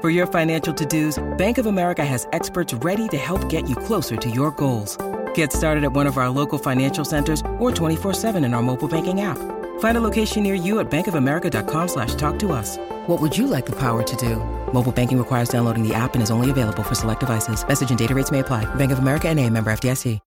For 0.00 0.10
your 0.10 0.28
financial 0.28 0.72
to-dos, 0.72 1.18
Bank 1.38 1.58
of 1.58 1.66
America 1.66 2.04
has 2.04 2.28
experts 2.32 2.72
ready 2.72 3.08
to 3.08 3.16
help 3.16 3.48
get 3.48 3.68
you 3.68 3.74
closer 3.74 4.16
to 4.16 4.30
your 4.30 4.52
goals. 4.52 4.96
Get 5.34 5.52
started 5.52 5.82
at 5.82 5.92
one 5.92 6.06
of 6.06 6.18
our 6.18 6.30
local 6.30 6.56
financial 6.56 7.04
centers 7.04 7.40
or 7.58 7.72
24-7 7.72 8.36
in 8.44 8.54
our 8.54 8.62
mobile 8.62 8.86
banking 8.86 9.22
app. 9.22 9.38
Find 9.80 9.96
a 9.96 10.00
location 10.00 10.44
near 10.44 10.54
you 10.54 10.78
at 10.78 10.88
bankofamerica.com 10.88 11.88
slash 11.88 12.14
talk 12.14 12.38
to 12.38 12.52
us. 12.52 12.78
What 13.08 13.20
would 13.20 13.36
you 13.36 13.48
like 13.48 13.66
the 13.66 13.74
power 13.74 14.04
to 14.04 14.16
do? 14.16 14.36
Mobile 14.72 14.92
banking 14.92 15.18
requires 15.18 15.48
downloading 15.48 15.82
the 15.82 15.96
app 15.96 16.14
and 16.14 16.22
is 16.22 16.30
only 16.30 16.50
available 16.52 16.84
for 16.84 16.94
select 16.94 17.20
devices. 17.20 17.66
Message 17.66 17.90
and 17.90 17.98
data 17.98 18.14
rates 18.14 18.30
may 18.30 18.38
apply. 18.38 18.72
Bank 18.76 18.92
of 18.92 19.00
America 19.00 19.28
and 19.28 19.40
a 19.40 19.50
member 19.50 19.72
FDIC. 19.72 20.20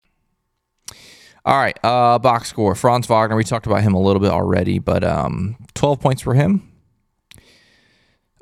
All 1.44 1.58
right, 1.58 1.80
uh, 1.84 2.20
box 2.20 2.50
score. 2.50 2.76
Franz 2.76 3.08
Wagner, 3.08 3.38
we 3.38 3.44
talked 3.46 3.68
about 3.68 3.82
him 3.84 3.96
a 3.96 4.02
little 4.02 4.20
bit 4.20 4.32
already, 4.32 4.80
but 4.80 5.04
um, 5.04 5.56
12 5.76 6.00
points 6.00 6.22
for 6.22 6.34
him 6.34 6.71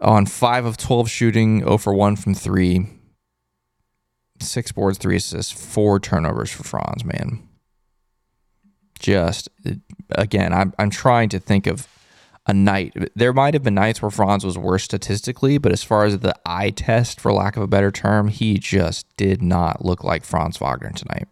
on 0.02 0.26
5 0.26 0.66
of 0.66 0.78
12 0.78 1.10
shooting, 1.10 1.60
0 1.60 1.78
for 1.78 1.94
1 1.94 2.16
from 2.16 2.34
3. 2.34 2.88
Six 4.42 4.72
boards, 4.72 4.98
three 4.98 5.18
assists, 5.18 5.52
four 5.52 6.00
turnovers 6.00 6.50
for 6.50 6.64
Franz, 6.64 7.04
man. 7.04 7.46
Just, 8.98 9.50
again, 10.12 10.54
I'm, 10.54 10.74
I'm 10.80 10.90
trying 10.90 11.28
to 11.30 11.40
think 11.40 11.68
of 11.68 11.88
a 12.48 12.54
night. 12.54 12.94
There 13.16 13.34
might 13.34 13.54
have 13.54 13.64
been 13.64 13.76
nights 13.76 14.02
where 14.02 14.10
Franz 14.10 14.46
was 14.46 14.58
worse 14.58 14.84
statistically, 14.84 15.58
but 15.58 15.72
as 15.72 15.84
far 15.84 16.06
as 16.06 16.20
the 16.20 16.36
eye 16.46 16.72
test, 16.72 17.20
for 17.20 17.32
lack 17.32 17.58
of 17.58 17.64
a 17.64 17.68
better 17.68 17.92
term, 17.92 18.30
he 18.30 18.58
just 18.58 19.06
did 19.18 19.42
not 19.42 19.84
look 19.84 20.04
like 20.04 20.24
Franz 20.24 20.58
Wagner 20.58 20.92
tonight. 20.92 21.28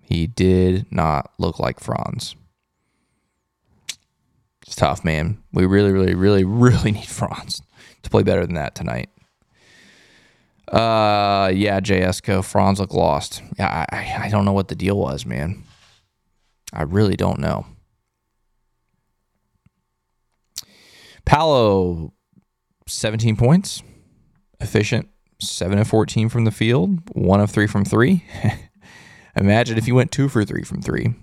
He 0.00 0.26
did 0.26 0.86
not 0.92 1.32
look 1.38 1.58
like 1.58 1.80
Franz. 1.80 2.36
It's 4.66 4.76
tough, 4.76 5.04
man. 5.04 5.42
We 5.52 5.66
really, 5.66 5.92
really, 5.92 6.14
really, 6.14 6.44
really 6.44 6.92
need 6.92 7.08
Franz 7.08 7.62
to 8.02 8.10
play 8.10 8.22
better 8.22 8.44
than 8.44 8.54
that 8.56 8.74
tonight. 8.74 9.10
Uh, 10.68 11.52
yeah, 11.54 11.78
JSCO, 11.80 12.44
Franz 12.44 12.80
looked 12.80 12.92
lost. 12.92 13.42
Yeah, 13.58 13.86
I, 13.92 14.24
I 14.24 14.28
don't 14.28 14.44
know 14.44 14.52
what 14.52 14.68
the 14.68 14.74
deal 14.74 14.98
was, 14.98 15.24
man. 15.24 15.62
I 16.72 16.82
really 16.82 17.16
don't 17.16 17.38
know. 17.38 17.66
Paolo, 21.24 22.12
17 22.86 23.36
points, 23.36 23.82
efficient, 24.60 25.08
7 25.40 25.78
of 25.78 25.86
14 25.88 26.28
from 26.28 26.44
the 26.44 26.50
field, 26.50 27.00
1 27.12 27.40
of 27.40 27.50
3 27.50 27.66
from 27.66 27.84
3. 27.84 28.24
Imagine 29.36 29.76
if 29.76 29.84
he 29.84 29.92
went 29.92 30.10
two 30.10 30.28
for 30.28 30.44
three 30.44 30.62
from 30.62 30.80
three. 30.80 31.14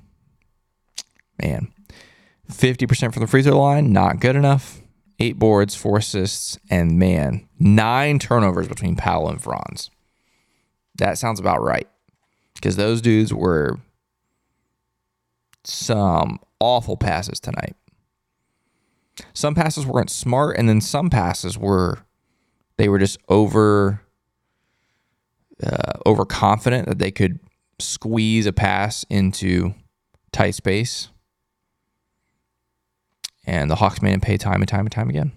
Man, 1.41 1.72
50% 2.51 3.13
from 3.13 3.21
the 3.21 3.27
free 3.27 3.43
throw 3.43 3.59
line, 3.59 3.91
not 3.91 4.19
good 4.19 4.35
enough. 4.35 4.81
Eight 5.19 5.39
boards, 5.39 5.75
four 5.75 5.97
assists, 5.97 6.57
and 6.69 6.97
man, 6.99 7.47
nine 7.59 8.19
turnovers 8.19 8.67
between 8.67 8.95
Paolo 8.95 9.29
and 9.29 9.41
Franz. 9.41 9.89
That 10.95 11.17
sounds 11.17 11.39
about 11.39 11.61
right. 11.61 11.87
Because 12.55 12.75
those 12.75 13.01
dudes 13.01 13.33
were 13.33 13.79
some 15.63 16.39
awful 16.59 16.97
passes 16.97 17.39
tonight. 17.39 17.75
Some 19.33 19.55
passes 19.55 19.85
weren't 19.85 20.09
smart, 20.09 20.57
and 20.57 20.67
then 20.67 20.81
some 20.81 21.09
passes 21.09 21.57
were 21.57 21.99
they 22.77 22.89
were 22.89 22.99
just 22.99 23.17
over 23.29 24.01
uh, 25.63 25.93
overconfident 26.05 26.87
that 26.87 26.99
they 26.99 27.11
could 27.11 27.39
squeeze 27.79 28.45
a 28.45 28.53
pass 28.53 29.05
into 29.09 29.73
tight 30.31 30.55
space. 30.55 31.09
And 33.45 33.69
the 33.69 33.75
Hawks 33.75 34.01
made 34.01 34.13
him 34.13 34.21
pay 34.21 34.37
time 34.37 34.61
and 34.61 34.67
time 34.67 34.81
and 34.81 34.91
time 34.91 35.09
again. 35.09 35.33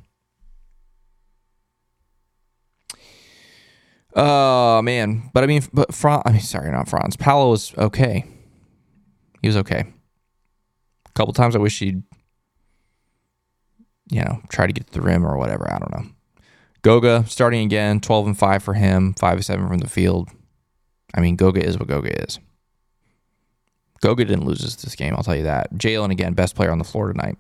Oh 4.15 4.81
man, 4.81 5.31
but 5.35 5.45
I 5.45 5.47
mean, 5.47 5.63
but 5.75 5.95
Franz, 5.95 6.23
I 6.25 6.33
mean, 6.33 6.41
sorry, 6.41 6.71
not 6.73 6.89
Franz. 6.89 7.17
Paolo 7.17 7.51
was 7.51 7.75
okay. 7.77 8.25
He 9.43 9.49
was 9.49 9.59
okay. 9.59 9.85
A 11.07 11.13
couple 11.13 11.35
times, 11.35 11.55
I 11.55 11.59
wish 11.59 11.79
he'd, 11.81 12.03
you 14.11 14.23
know, 14.23 14.41
try 14.49 14.67
to 14.67 14.73
get 14.73 14.87
to 14.87 14.93
the 14.95 15.03
rim 15.03 15.27
or 15.27 15.37
whatever. 15.37 15.71
I 15.71 15.79
don't 15.79 15.93
know. 15.93 16.11
Goga 16.81 17.27
starting 17.29 17.63
again, 17.67 18.01
twelve 18.01 18.27
and 18.27 18.39
five 18.39 18.63
for 18.63 18.73
him, 18.73 19.13
five 19.19 19.35
and 19.35 19.45
seven 19.45 19.69
from 19.69 19.79
the 19.79 19.89
field. 19.89 20.31
I 21.15 21.21
mean, 21.21 21.37
Goga 21.37 21.63
is 21.63 21.79
what 21.79 21.89
Goga 21.89 22.23
is. 22.25 22.39
Goga 24.01 24.25
didn't 24.25 24.47
lose 24.47 24.61
this 24.77 24.95
game, 24.95 25.15
I'll 25.15 25.25
tell 25.25 25.37
you 25.37 25.43
that. 25.43 25.75
Jalen, 25.75 26.11
again, 26.11 26.33
best 26.33 26.55
player 26.55 26.71
on 26.71 26.79
the 26.79 26.85
floor 26.85 27.13
tonight. 27.13 27.37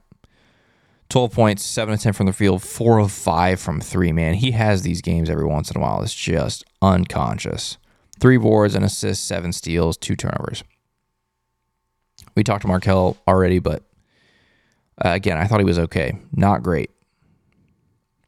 12 1.16 1.32
points, 1.32 1.64
7 1.64 1.94
of 1.94 1.98
10 1.98 2.12
from 2.12 2.26
the 2.26 2.32
field, 2.34 2.62
4 2.62 2.98
of 2.98 3.10
5 3.10 3.58
from 3.58 3.80
3, 3.80 4.12
man. 4.12 4.34
He 4.34 4.50
has 4.50 4.82
these 4.82 5.00
games 5.00 5.30
every 5.30 5.46
once 5.46 5.70
in 5.70 5.78
a 5.78 5.80
while. 5.80 6.02
It's 6.02 6.12
just 6.12 6.62
unconscious. 6.82 7.78
Three 8.20 8.36
boards, 8.36 8.74
an 8.74 8.82
assist, 8.82 9.24
seven 9.24 9.54
steals, 9.54 9.96
two 9.96 10.14
turnovers. 10.14 10.62
We 12.34 12.44
talked 12.44 12.60
to 12.62 12.68
Markelle 12.68 13.16
already, 13.26 13.60
but 13.60 13.82
uh, 15.02 15.12
again, 15.12 15.38
I 15.38 15.46
thought 15.46 15.58
he 15.58 15.64
was 15.64 15.78
okay. 15.78 16.18
Not 16.32 16.62
great, 16.62 16.90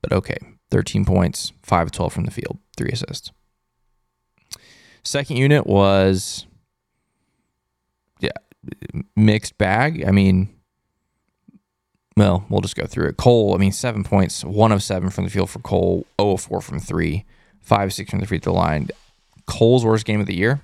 but 0.00 0.14
okay. 0.14 0.38
13 0.70 1.04
points, 1.04 1.52
5 1.64 1.88
of 1.88 1.92
12 1.92 2.10
from 2.10 2.24
the 2.24 2.30
field, 2.30 2.56
three 2.78 2.90
assists. 2.90 3.32
Second 5.04 5.36
unit 5.36 5.66
was 5.66 6.46
yeah, 8.20 8.30
mixed 9.14 9.58
bag. 9.58 10.08
I 10.08 10.10
mean, 10.10 10.57
well, 12.18 12.44
we'll 12.48 12.60
just 12.60 12.76
go 12.76 12.86
through 12.86 13.08
it. 13.08 13.16
Cole, 13.16 13.54
I 13.54 13.58
mean, 13.58 13.72
seven 13.72 14.04
points, 14.04 14.44
one 14.44 14.72
of 14.72 14.82
seven 14.82 15.10
from 15.10 15.24
the 15.24 15.30
field 15.30 15.50
for 15.50 15.60
Cole, 15.60 16.06
0 16.20 16.32
of 16.32 16.40
4 16.40 16.60
from 16.60 16.80
three, 16.80 17.24
five 17.60 17.88
of 17.88 17.92
six 17.92 18.10
from 18.10 18.20
the 18.20 18.26
free 18.26 18.38
throw 18.38 18.54
line. 18.54 18.88
Cole's 19.46 19.84
worst 19.84 20.04
game 20.04 20.20
of 20.20 20.26
the 20.26 20.36
year. 20.36 20.60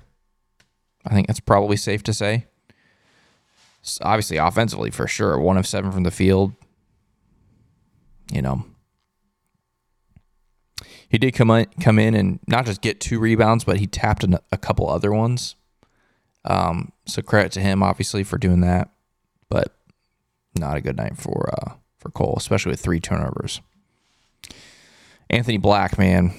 I 1.06 1.14
think 1.14 1.26
that's 1.26 1.40
probably 1.40 1.76
safe 1.76 2.02
to 2.04 2.14
say. 2.14 2.46
Obviously, 4.00 4.38
offensively, 4.38 4.90
for 4.90 5.06
sure. 5.06 5.38
One 5.38 5.56
of 5.56 5.66
seven 5.66 5.92
from 5.92 6.02
the 6.02 6.10
field. 6.10 6.52
You 8.32 8.40
know, 8.40 8.64
he 11.08 11.18
did 11.18 11.34
come 11.34 11.50
in, 11.50 11.66
come 11.80 11.98
in 11.98 12.14
and 12.14 12.40
not 12.48 12.64
just 12.64 12.80
get 12.80 13.00
two 13.00 13.20
rebounds, 13.20 13.64
but 13.64 13.76
he 13.76 13.86
tapped 13.86 14.24
a 14.24 14.56
couple 14.56 14.88
other 14.88 15.12
ones. 15.12 15.54
Um, 16.46 16.92
so 17.06 17.22
credit 17.22 17.52
to 17.52 17.60
him, 17.60 17.82
obviously, 17.82 18.24
for 18.24 18.38
doing 18.38 18.62
that. 18.62 18.90
But 19.50 19.76
not 20.56 20.76
a 20.76 20.80
good 20.80 20.96
night 20.96 21.16
for 21.16 21.50
uh, 21.52 21.74
for 21.98 22.10
Cole, 22.10 22.34
especially 22.36 22.70
with 22.70 22.80
three 22.80 23.00
turnovers. 23.00 23.60
Anthony 25.30 25.58
Black, 25.58 25.98
man, 25.98 26.32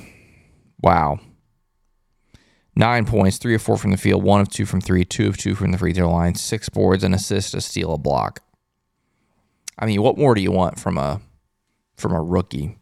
wow. 0.81 1.19
Nine 2.75 3.05
points, 3.05 3.37
three 3.37 3.55
of 3.55 3.61
four 3.61 3.77
from 3.77 3.91
the 3.91 3.97
field, 3.97 4.23
one 4.23 4.41
of 4.41 4.49
two 4.49 4.65
from 4.65 4.81
three, 4.81 5.05
two 5.05 5.27
of 5.27 5.37
two 5.37 5.55
from 5.55 5.71
the 5.71 5.77
free 5.77 5.93
throw 5.93 6.11
line, 6.11 6.35
six 6.35 6.67
boards, 6.67 7.03
an 7.03 7.13
assist, 7.13 7.53
a 7.53 7.61
steal, 7.61 7.93
a 7.93 7.97
block. 7.97 8.41
I 9.79 9.85
mean, 9.85 10.01
what 10.01 10.17
more 10.17 10.35
do 10.35 10.41
you 10.41 10.51
want 10.51 10.79
from 10.79 10.97
a 10.97 11.21
from 11.95 12.13
a 12.13 12.21
rookie? 12.21 12.77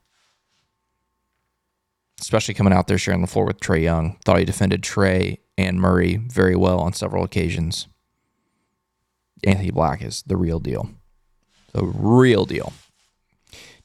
Especially 2.19 2.53
coming 2.53 2.73
out 2.73 2.87
there 2.87 2.97
sharing 2.97 3.21
the 3.21 3.27
floor 3.27 3.45
with 3.45 3.59
Trae 3.59 3.83
Young. 3.83 4.17
Thought 4.25 4.39
he 4.39 4.45
defended 4.45 4.81
Trae 4.81 5.39
and 5.57 5.79
Murray 5.79 6.17
very 6.17 6.55
well 6.55 6.79
on 6.79 6.93
several 6.93 7.23
occasions. 7.23 7.87
Anthony 9.45 9.71
Black 9.71 10.01
is 10.01 10.23
the 10.23 10.37
real 10.37 10.59
deal. 10.59 10.89
The 11.73 11.83
real 11.83 12.45
deal. 12.45 12.73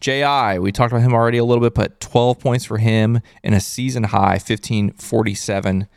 J.I., 0.01 0.61
we 0.61 0.71
talked 0.71 0.93
about 0.93 1.03
him 1.03 1.13
already 1.13 1.39
a 1.39 1.45
little 1.45 1.63
bit, 1.63 1.75
but 1.75 2.01
12 2.01 2.39
points 2.39 2.65
for 2.65 2.79
him 2.79 3.21
in 3.43 3.53
a 3.53 3.61
season 3.61 4.05
high, 4.05 4.35
1547. 4.35 5.89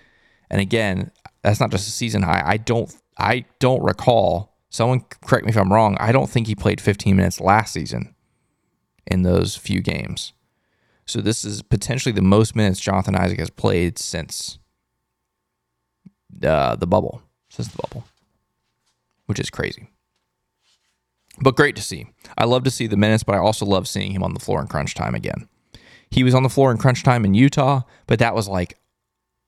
And 0.50 0.62
again, 0.62 1.12
that's 1.44 1.60
not 1.60 1.72
just 1.72 1.88
a 1.88 1.92
season 1.92 2.24
high. 2.24 2.42
I 2.44 2.58
don't 2.58 2.94
I 3.18 3.46
don't 3.60 3.84
recall. 3.84 4.58
Someone 4.70 5.02
correct 5.22 5.46
me 5.46 5.52
if 5.52 5.58
I'm 5.58 5.72
wrong. 5.72 5.98
I 6.00 6.12
don't 6.12 6.30
think 6.30 6.48
he 6.48 6.56
played 6.56 6.82
15 6.82 7.16
minutes 7.16 7.42
last 7.42 7.74
season 7.74 8.16
in 9.06 9.24
those 9.24 9.56
few 9.56 9.82
games. 9.82 10.34
So 11.06 11.20
this 11.20 11.44
is 11.44 11.62
potentially 11.62 12.14
the 12.14 12.22
most 12.22 12.56
minutes 12.56 12.80
Jonathan 12.80 13.16
Isaac 13.16 13.40
has 13.40 13.50
played 13.50 14.00
since 14.00 14.60
uh, 16.44 16.76
the 16.76 16.88
bubble, 16.88 17.22
since 17.50 17.68
the 17.68 17.78
bubble, 17.82 18.06
which 19.26 19.40
is 19.40 19.50
crazy. 19.50 19.90
But 21.42 21.56
great 21.56 21.76
to 21.76 21.82
see. 21.82 22.08
I 22.38 22.46
love 22.46 22.64
to 22.64 22.72
see 22.72 22.88
the 22.88 22.98
minutes, 22.98 23.24
but 23.24 23.36
I 23.36 23.40
also 23.40 23.66
love 23.66 23.88
seeing 23.88 24.12
him 24.12 24.24
on 24.24 24.34
the 24.34 24.40
floor 24.40 24.62
in 24.62 24.68
crunch 24.68 24.94
time 24.94 25.16
again. 25.16 25.48
He 26.10 26.24
was 26.24 26.36
on 26.36 26.44
the 26.44 26.50
floor 26.50 26.72
in 26.72 26.78
crunch 26.78 27.04
time 27.04 27.26
in 27.26 27.34
Utah, 27.34 27.82
but 28.06 28.20
that 28.20 28.36
was 28.36 28.48
like 28.48 28.78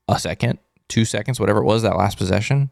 a 0.08 0.18
second, 0.18 0.60
two 0.88 1.06
seconds, 1.06 1.40
whatever 1.40 1.60
it 1.60 1.66
was 1.66 1.84
that 1.84 1.98
last 1.98 2.18
possession. 2.18 2.72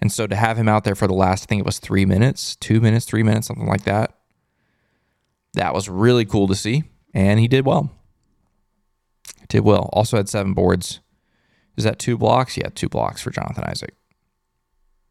And 0.00 0.12
so 0.12 0.26
to 0.26 0.36
have 0.36 0.56
him 0.56 0.68
out 0.68 0.84
there 0.84 0.94
for 0.94 1.08
the 1.08 1.14
last, 1.14 1.44
I 1.44 1.46
think 1.46 1.60
it 1.60 1.66
was 1.66 1.78
three 1.80 2.04
minutes, 2.04 2.54
two 2.56 2.80
minutes, 2.80 3.04
three 3.04 3.22
minutes, 3.22 3.48
something 3.48 3.66
like 3.66 3.84
that, 3.84 4.14
that 5.54 5.74
was 5.74 5.88
really 5.88 6.24
cool 6.24 6.46
to 6.46 6.54
see. 6.54 6.84
And 7.14 7.40
he 7.40 7.48
did 7.48 7.66
well. 7.66 7.90
Did 9.48 9.60
well. 9.60 9.88
Also 9.92 10.16
had 10.16 10.28
seven 10.28 10.52
boards. 10.52 11.00
Is 11.76 11.84
that 11.84 11.98
two 11.98 12.18
blocks? 12.18 12.56
Yeah, 12.56 12.68
two 12.74 12.88
blocks 12.88 13.22
for 13.22 13.30
Jonathan 13.30 13.64
Isaac. 13.66 13.94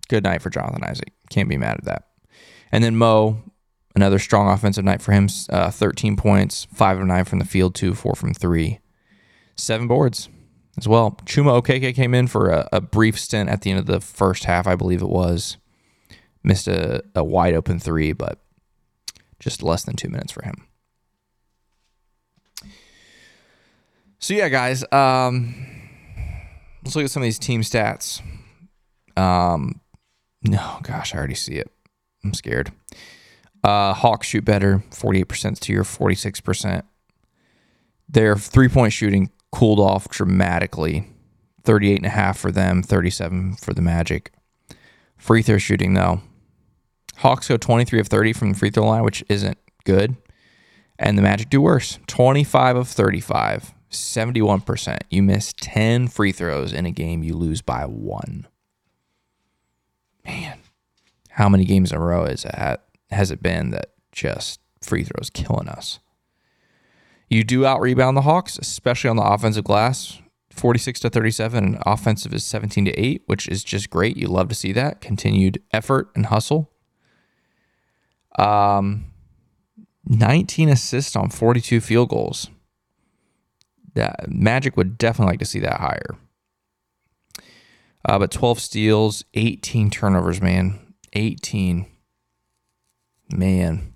Good 0.08 0.24
night 0.24 0.42
for 0.42 0.50
Jonathan 0.50 0.84
Isaac. 0.84 1.12
Can't 1.30 1.50
be 1.50 1.58
mad 1.58 1.80
at 1.80 1.86
that. 1.86 2.08
And 2.72 2.84
then 2.84 2.96
Mo, 2.96 3.44
another 3.96 4.20
strong 4.20 4.50
offensive 4.50 4.86
night 4.86 5.02
for 5.02 5.12
him. 5.12 5.28
Uh, 5.50 5.72
13 5.72 6.16
points, 6.16 6.68
five 6.74 7.00
of 7.00 7.06
nine 7.06 7.26
from 7.26 7.40
the 7.40 7.46
field, 7.46 7.76
two, 7.76 7.94
four 7.94 8.16
from 8.16 8.34
three, 8.34 8.80
seven 9.56 9.88
boards 9.88 10.30
as 10.78 10.88
well. 10.88 11.12
Chuma 11.26 11.62
Okeke 11.62 11.96
came 11.96 12.14
in 12.14 12.28
for 12.28 12.50
a, 12.50 12.70
a, 12.72 12.82
brief 12.82 13.20
stint 13.20 13.50
at 13.50 13.62
the 13.62 13.72
end 13.72 13.80
of 13.80 13.88
the 13.88 14.00
first 14.00 14.46
half, 14.46 14.68
I 14.68 14.76
believe 14.76 15.02
it 15.02 15.10
was. 15.10 15.58
Missed 16.44 16.68
a, 16.68 17.04
a 17.16 17.24
wide 17.24 17.56
open 17.56 17.80
three, 17.80 18.14
but 18.14 18.40
just 19.40 19.64
less 19.64 19.84
than 19.84 19.96
two 19.96 20.10
minutes 20.10 20.32
for 20.32 20.44
him. 20.44 20.68
So 24.20 24.34
yeah, 24.34 24.50
guys, 24.50 24.84
um, 24.92 25.56
let's 26.84 26.96
look 26.96 27.06
at 27.06 27.12
some 27.12 27.22
of 27.22 27.26
these 27.26 27.40
team 27.40 27.62
stats. 27.62 28.22
Um, 29.16 29.82
no, 30.44 30.80
gosh, 30.84 31.14
I 31.14 31.18
already 31.18 31.36
see 31.36 31.56
it. 31.56 31.72
I'm 32.24 32.34
scared. 32.34 32.72
Uh, 33.64 33.94
Hawks 33.94 34.28
shoot 34.28 34.46
better, 34.46 34.84
48% 34.92 35.60
to 35.60 35.74
your 35.74 35.84
46%. 35.84 36.84
Their 38.10 38.36
three 38.36 38.70
point 38.70 38.94
shooting 38.94 39.32
cooled 39.52 39.80
off 39.80 40.10
dramatically. 40.10 41.12
38 41.64 42.04
and 42.06 42.38
for 42.38 42.52
them, 42.52 42.82
37 42.82 43.56
for 43.56 43.74
the 43.74 43.82
Magic. 43.82 44.32
Free 45.18 45.42
throw 45.42 45.58
shooting 45.58 45.94
though. 45.94 46.22
Hawks 47.18 47.48
go 47.50 47.58
23 47.58 48.00
of 48.00 48.08
30 48.08 48.34
from 48.34 48.54
the 48.54 48.58
free 48.58 48.70
throw 48.70 48.86
line, 48.86 49.04
which 49.04 49.24
isn't 49.28 49.58
good. 49.84 50.16
And 51.00 51.18
the 51.18 51.22
Magic 51.22 51.50
do 51.50 51.60
worse. 51.60 52.00
25 52.08 52.78
of 52.78 52.88
35, 52.88 53.74
71%. 53.92 55.00
You 55.10 55.24
miss 55.24 55.54
10 55.60 56.08
free 56.08 56.32
throws 56.32 56.72
in 56.72 56.86
a 56.86 56.92
game, 56.92 57.24
you 57.24 57.36
lose 57.36 57.62
by 57.62 57.86
1. 57.86 58.48
Man, 60.26 60.60
how 61.38 61.48
many 61.48 61.66
games 61.66 61.92
in 61.92 61.98
a 61.98 62.02
row 62.02 62.26
is 62.26 62.46
it 62.46 62.82
has 63.12 63.30
it 63.30 63.44
been 63.44 63.70
that 63.70 63.92
just 64.12 64.60
free 64.82 65.04
throws 65.04 65.30
killing 65.30 65.70
us? 65.70 66.00
You 67.30 67.44
do 67.44 67.64
out 67.64 67.80
rebound 67.80 68.18
the 68.18 68.22
Hawks, 68.22 68.58
especially 68.58 69.10
on 69.10 69.18
the 69.18 69.24
offensive 69.24 69.64
glass. 69.64 70.20
46 70.50 71.02
to 71.02 71.10
37 71.12 71.64
and 71.64 71.84
offensive 71.86 72.34
is 72.34 72.44
17 72.44 72.86
to 72.86 72.92
8, 73.00 73.22
which 73.28 73.48
is 73.48 73.64
just 73.64 73.92
great. 73.92 74.18
You 74.18 74.28
love 74.28 74.50
to 74.50 74.56
see 74.56 74.72
that. 74.72 75.00
Continued 75.00 75.62
effort 75.72 76.10
and 76.16 76.26
hustle. 76.26 76.72
Um 78.38 79.06
19 80.10 80.70
assists 80.70 81.16
on 81.16 81.30
42 81.30 81.82
field 81.82 82.10
goals. 82.10 82.50
That 83.94 84.28
Magic 84.28 84.76
would 84.76 84.98
definitely 84.98 85.34
like 85.34 85.40
to 85.40 85.46
see 85.46 85.60
that 85.60 85.80
higher. 85.80 86.18
Uh, 88.06 88.18
but 88.18 88.32
12 88.32 88.60
steals, 88.60 89.26
18 89.34 89.90
turnovers, 89.90 90.42
man. 90.42 90.87
18. 91.14 91.86
Man. 93.30 93.94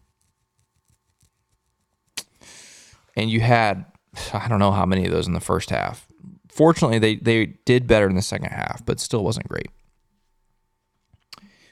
and 3.16 3.30
you 3.30 3.42
had 3.42 3.86
I 4.34 4.48
don't 4.48 4.60
know 4.60 4.72
how 4.72 4.86
many 4.86 5.06
of 5.06 5.12
those 5.12 5.28
in 5.28 5.34
the 5.34 5.40
first 5.40 5.70
half. 5.70 6.08
Fortunately, 6.50 7.00
they 7.00 7.16
they 7.16 7.58
did 7.66 7.88
better 7.88 8.08
in 8.08 8.16
the 8.16 8.22
second 8.22 8.50
half, 8.50 8.86
but 8.86 9.00
still 9.00 9.24
wasn't 9.24 9.48
great. 9.48 9.70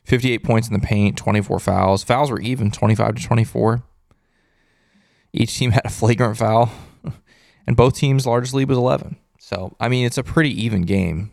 58 0.05 0.43
points 0.43 0.67
in 0.67 0.73
the 0.73 0.79
paint, 0.79 1.17
24 1.17 1.59
fouls. 1.59 2.03
Fouls 2.03 2.31
were 2.31 2.39
even 2.39 2.71
25 2.71 3.15
to 3.15 3.23
24. 3.23 3.83
Each 5.33 5.55
team 5.55 5.71
had 5.71 5.85
a 5.85 5.89
flagrant 5.89 6.37
foul, 6.37 6.71
and 7.67 7.75
both 7.75 7.95
teams' 7.95 8.25
largest 8.25 8.53
lead 8.53 8.69
was 8.69 8.77
11. 8.77 9.17
So, 9.37 9.75
I 9.79 9.87
mean, 9.87 10.05
it's 10.05 10.17
a 10.17 10.23
pretty 10.23 10.49
even 10.63 10.83
game. 10.83 11.31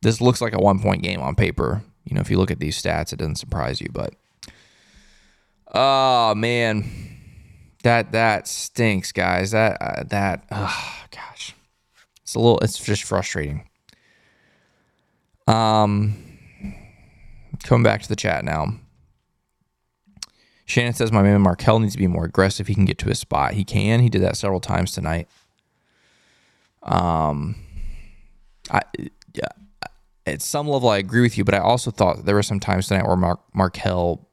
This 0.00 0.20
looks 0.20 0.40
like 0.40 0.54
a 0.54 0.58
one 0.58 0.80
point 0.80 1.02
game 1.02 1.20
on 1.20 1.34
paper. 1.34 1.82
You 2.04 2.14
know, 2.14 2.20
if 2.20 2.30
you 2.30 2.38
look 2.38 2.50
at 2.50 2.60
these 2.60 2.80
stats, 2.80 3.12
it 3.12 3.18
doesn't 3.18 3.36
surprise 3.36 3.80
you, 3.80 3.88
but 3.92 4.14
oh 5.74 6.34
man, 6.34 6.84
that 7.82 8.12
that 8.12 8.46
stinks, 8.46 9.12
guys. 9.12 9.52
That 9.52 9.78
uh, 9.80 10.04
that 10.04 10.44
oh, 10.50 11.04
gosh, 11.10 11.54
it's 12.22 12.34
a 12.34 12.38
little. 12.38 12.58
It's 12.60 12.82
just 12.82 13.04
frustrating. 13.04 13.68
Um, 15.46 16.38
coming 17.62 17.82
back 17.82 18.02
to 18.02 18.08
the 18.08 18.16
chat 18.16 18.44
now. 18.44 18.78
Shannon 20.66 20.94
says 20.94 21.12
my 21.12 21.22
man 21.22 21.42
Markelle 21.42 21.78
needs 21.78 21.92
to 21.92 21.98
be 21.98 22.06
more 22.06 22.24
aggressive. 22.24 22.66
He 22.66 22.74
can 22.74 22.86
get 22.86 22.96
to 22.98 23.08
his 23.08 23.18
spot. 23.18 23.52
He 23.52 23.64
can. 23.64 24.00
He 24.00 24.08
did 24.08 24.22
that 24.22 24.36
several 24.36 24.60
times 24.60 24.92
tonight. 24.92 25.28
Um, 26.82 27.56
I 28.70 28.80
yeah, 29.34 29.48
at 30.26 30.42
some 30.42 30.68
level 30.68 30.88
I 30.88 30.98
agree 30.98 31.22
with 31.22 31.36
you, 31.36 31.44
but 31.44 31.54
I 31.54 31.58
also 31.58 31.90
thought 31.90 32.24
there 32.24 32.34
were 32.34 32.42
some 32.42 32.60
times 32.60 32.88
tonight 32.88 33.06
where 33.06 33.16
Mark 33.16 33.40
Markelle 33.54 34.28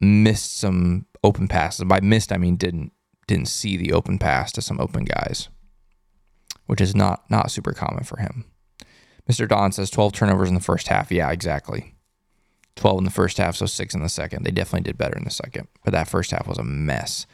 missed 0.00 0.58
some 0.58 1.06
open 1.24 1.48
passes. 1.48 1.84
By 1.84 2.00
missed, 2.00 2.32
I 2.32 2.38
mean 2.38 2.56
didn't 2.56 2.92
didn't 3.26 3.48
see 3.48 3.76
the 3.76 3.92
open 3.92 4.18
pass 4.18 4.52
to 4.52 4.62
some 4.62 4.80
open 4.80 5.04
guys, 5.04 5.48
which 6.66 6.80
is 6.80 6.94
not 6.94 7.30
not 7.30 7.50
super 7.50 7.72
common 7.72 8.04
for 8.04 8.18
him. 8.18 8.44
Mr. 9.30 9.48
Don 9.48 9.70
says 9.70 9.90
12 9.90 10.12
turnovers 10.12 10.48
in 10.48 10.54
the 10.54 10.60
first 10.60 10.88
half. 10.88 11.12
Yeah, 11.12 11.30
exactly. 11.30 11.94
12 12.76 12.98
in 12.98 13.04
the 13.04 13.10
first 13.10 13.38
half, 13.38 13.54
so 13.54 13.66
six 13.66 13.94
in 13.94 14.02
the 14.02 14.08
second. 14.08 14.44
They 14.44 14.50
definitely 14.50 14.84
did 14.84 14.98
better 14.98 15.16
in 15.16 15.24
the 15.24 15.30
second, 15.30 15.68
but 15.84 15.92
that 15.92 16.08
first 16.08 16.30
half 16.30 16.46
was 16.46 16.58
a 16.58 16.64
mess. 16.64 17.26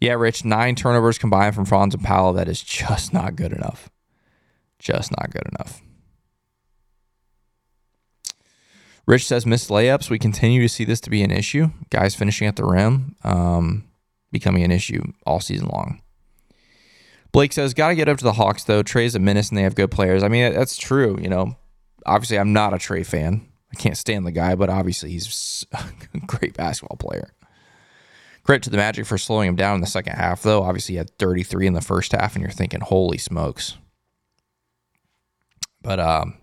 Yeah, 0.00 0.14
Rich, 0.14 0.44
nine 0.44 0.74
turnovers 0.74 1.18
combined 1.18 1.54
from 1.54 1.66
Franz 1.66 1.94
and 1.94 2.02
Paolo. 2.02 2.32
That 2.32 2.48
is 2.48 2.62
just 2.62 3.12
not 3.12 3.36
good 3.36 3.52
enough. 3.52 3.90
Just 4.78 5.10
not 5.12 5.30
good 5.30 5.46
enough. 5.52 5.82
Rich 9.10 9.26
says 9.26 9.44
missed 9.44 9.70
layups. 9.70 10.08
We 10.08 10.20
continue 10.20 10.62
to 10.62 10.68
see 10.68 10.84
this 10.84 11.00
to 11.00 11.10
be 11.10 11.24
an 11.24 11.32
issue. 11.32 11.70
Guys 11.90 12.14
finishing 12.14 12.46
at 12.46 12.54
the 12.54 12.64
rim, 12.64 13.16
um, 13.24 13.88
becoming 14.30 14.62
an 14.62 14.70
issue 14.70 15.02
all 15.26 15.40
season 15.40 15.66
long. 15.66 16.00
Blake 17.32 17.52
says, 17.52 17.74
got 17.74 17.88
to 17.88 17.96
get 17.96 18.08
up 18.08 18.18
to 18.18 18.24
the 18.24 18.34
Hawks, 18.34 18.62
though. 18.62 18.84
Trae's 18.84 19.16
a 19.16 19.18
menace 19.18 19.48
and 19.48 19.58
they 19.58 19.64
have 19.64 19.74
good 19.74 19.90
players. 19.90 20.22
I 20.22 20.28
mean, 20.28 20.52
that's 20.52 20.76
true. 20.76 21.18
You 21.20 21.28
know, 21.28 21.56
obviously, 22.06 22.38
I'm 22.38 22.52
not 22.52 22.72
a 22.72 22.76
Trae 22.76 23.04
fan. 23.04 23.48
I 23.72 23.74
can't 23.74 23.96
stand 23.96 24.24
the 24.24 24.30
guy, 24.30 24.54
but 24.54 24.70
obviously, 24.70 25.10
he's 25.10 25.66
a 25.72 26.18
great 26.28 26.54
basketball 26.54 26.96
player. 26.96 27.32
Credit 28.44 28.62
to 28.62 28.70
the 28.70 28.76
Magic 28.76 29.06
for 29.06 29.18
slowing 29.18 29.48
him 29.48 29.56
down 29.56 29.74
in 29.74 29.80
the 29.80 29.88
second 29.88 30.14
half, 30.14 30.44
though. 30.44 30.62
Obviously, 30.62 30.92
he 30.92 30.98
had 30.98 31.10
33 31.18 31.66
in 31.66 31.72
the 31.72 31.80
first 31.80 32.12
half, 32.12 32.36
and 32.36 32.42
you're 32.42 32.52
thinking, 32.52 32.80
holy 32.80 33.18
smokes. 33.18 33.76
But 35.82 35.98
um, 35.98 36.38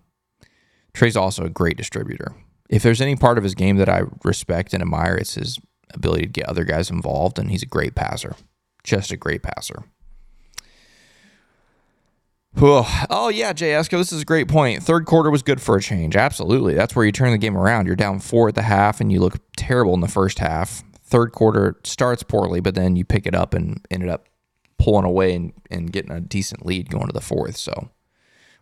Trae's 0.94 1.16
also 1.16 1.46
a 1.46 1.50
great 1.50 1.78
distributor 1.78 2.36
if 2.70 2.84
there's 2.84 3.02
any 3.02 3.16
part 3.16 3.38
of 3.38 3.44
his 3.44 3.56
game 3.56 3.78
that 3.78 3.90
I 3.90 4.04
respect 4.24 4.74
and 4.74 4.82
admire, 4.82 5.16
it's 5.16 5.36
his 5.36 5.60
ability 5.94 6.24
to 6.24 6.30
get 6.30 6.50
other 6.50 6.64
guys 6.66 6.90
involved, 6.90 7.40
and 7.40 7.50
he's 7.50 7.64
a 7.64 7.68
great 7.68 7.96
passer. 7.96 8.36
Just 8.84 9.12
a 9.12 9.18
great 9.18 9.44
passer. 9.44 9.84
Oh, 13.10 13.30
yeah, 13.30 13.54
Jay 13.54 13.72
Esco, 13.72 13.92
this 14.00 14.12
is 14.12 14.24
a 14.24 14.26
great 14.26 14.48
point. 14.48 14.82
Third 14.82 15.06
quarter 15.06 15.30
was 15.30 15.44
good 15.44 15.62
for 15.62 15.76
a 15.76 15.82
change. 15.82 16.16
Absolutely. 16.16 16.74
That's 16.74 16.96
where 16.96 17.06
you 17.06 17.12
turn 17.12 17.32
the 17.32 17.38
game 17.38 17.56
around. 17.56 17.86
You're 17.86 17.96
down 17.96 18.20
four 18.20 18.48
at 18.48 18.56
the 18.56 18.64
half 18.64 19.00
and 19.00 19.12
you 19.12 19.20
look 19.20 19.38
terrible 19.56 19.94
in 19.94 20.00
the 20.00 20.08
first 20.08 20.40
half. 20.40 20.84
Third 21.04 21.34
quarter 21.34 21.80
starts 21.84 22.24
poorly, 22.24 22.60
but 22.60 22.74
then 22.74 22.96
you 22.96 23.06
pick 23.06 23.28
it 23.28 23.36
up 23.36 23.54
and 23.54 23.86
ended 23.92 24.10
up 24.10 24.28
pulling 24.80 25.06
away 25.06 25.36
and, 25.36 25.54
and 25.70 25.92
getting 25.92 26.12
a 26.12 26.20
decent 26.20 26.66
lead 26.66 26.90
going 26.90 27.06
to 27.08 27.14
the 27.14 27.22
fourth. 27.22 27.58
So, 27.58 27.92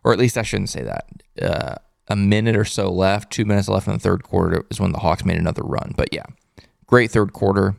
or 0.04 0.12
at 0.12 0.18
least 0.18 0.36
I 0.36 0.42
shouldn't 0.42 0.70
say 0.70 0.82
that. 0.82 1.06
Uh, 1.40 1.76
a 2.08 2.16
minute 2.16 2.56
or 2.56 2.64
so 2.64 2.90
left, 2.90 3.32
two 3.32 3.44
minutes 3.44 3.68
left 3.68 3.86
in 3.86 3.94
the 3.94 3.98
third 3.98 4.22
quarter 4.22 4.64
is 4.70 4.80
when 4.80 4.92
the 4.92 4.98
Hawks 4.98 5.24
made 5.24 5.38
another 5.38 5.62
run. 5.62 5.92
But 5.96 6.08
yeah, 6.12 6.26
great 6.86 7.10
third 7.10 7.32
quarter. 7.32 7.76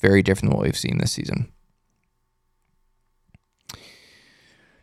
Very 0.00 0.22
different 0.22 0.50
than 0.50 0.58
what 0.58 0.66
we've 0.66 0.76
seen 0.76 0.98
this 0.98 1.12
season. 1.12 1.52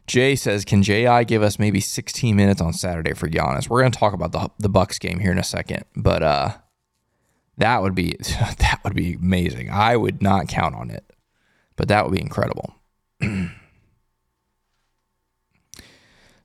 Jay 0.07 0.35
says, 0.35 0.65
"Can 0.65 0.81
J.I. 0.81 1.23
give 1.23 1.43
us 1.43 1.59
maybe 1.59 1.79
16 1.79 2.35
minutes 2.35 2.61
on 2.61 2.73
Saturday 2.73 3.13
for 3.13 3.29
Giannis?" 3.29 3.69
We're 3.69 3.81
going 3.81 3.91
to 3.91 3.99
talk 3.99 4.13
about 4.13 4.31
the 4.31 4.49
the 4.57 4.69
Bucks 4.69 4.97
game 4.97 5.19
here 5.19 5.31
in 5.31 5.37
a 5.37 5.43
second, 5.43 5.83
but 5.95 6.23
uh, 6.23 6.53
that 7.57 7.81
would 7.81 7.93
be 7.93 8.15
that 8.19 8.79
would 8.83 8.95
be 8.95 9.13
amazing. 9.13 9.69
I 9.69 9.97
would 9.97 10.21
not 10.21 10.47
count 10.47 10.73
on 10.73 10.89
it, 10.89 11.13
but 11.75 11.89
that 11.89 12.05
would 12.05 12.15
be 12.15 12.21
incredible. 12.21 12.73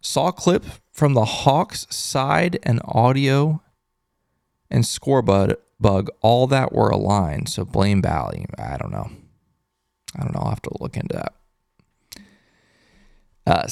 Saw 0.03 0.31
clip 0.31 0.65
from 0.95 1.15
the 1.15 1.25
Hawks 1.25 1.89
side 1.91 2.59
and 2.63 2.81
audio 2.85 3.61
and 4.71 4.87
score 4.87 5.23
bug, 5.23 5.55
bug 5.81 6.09
all 6.23 6.47
that 6.47 6.73
were 6.73 6.89
aligned. 6.89 7.49
So 7.49 7.65
blame 7.65 8.01
Bally. 8.01 8.47
I 8.57 8.77
don't 8.77 8.93
know. 8.93 9.11
I 10.17 10.23
don't 10.23 10.33
know. 10.33 10.41
I'll 10.41 10.51
have 10.51 10.63
to 10.63 10.71
look 10.81 10.97
into 10.97 11.17
that. 11.17 11.35
Uh, 13.47 13.67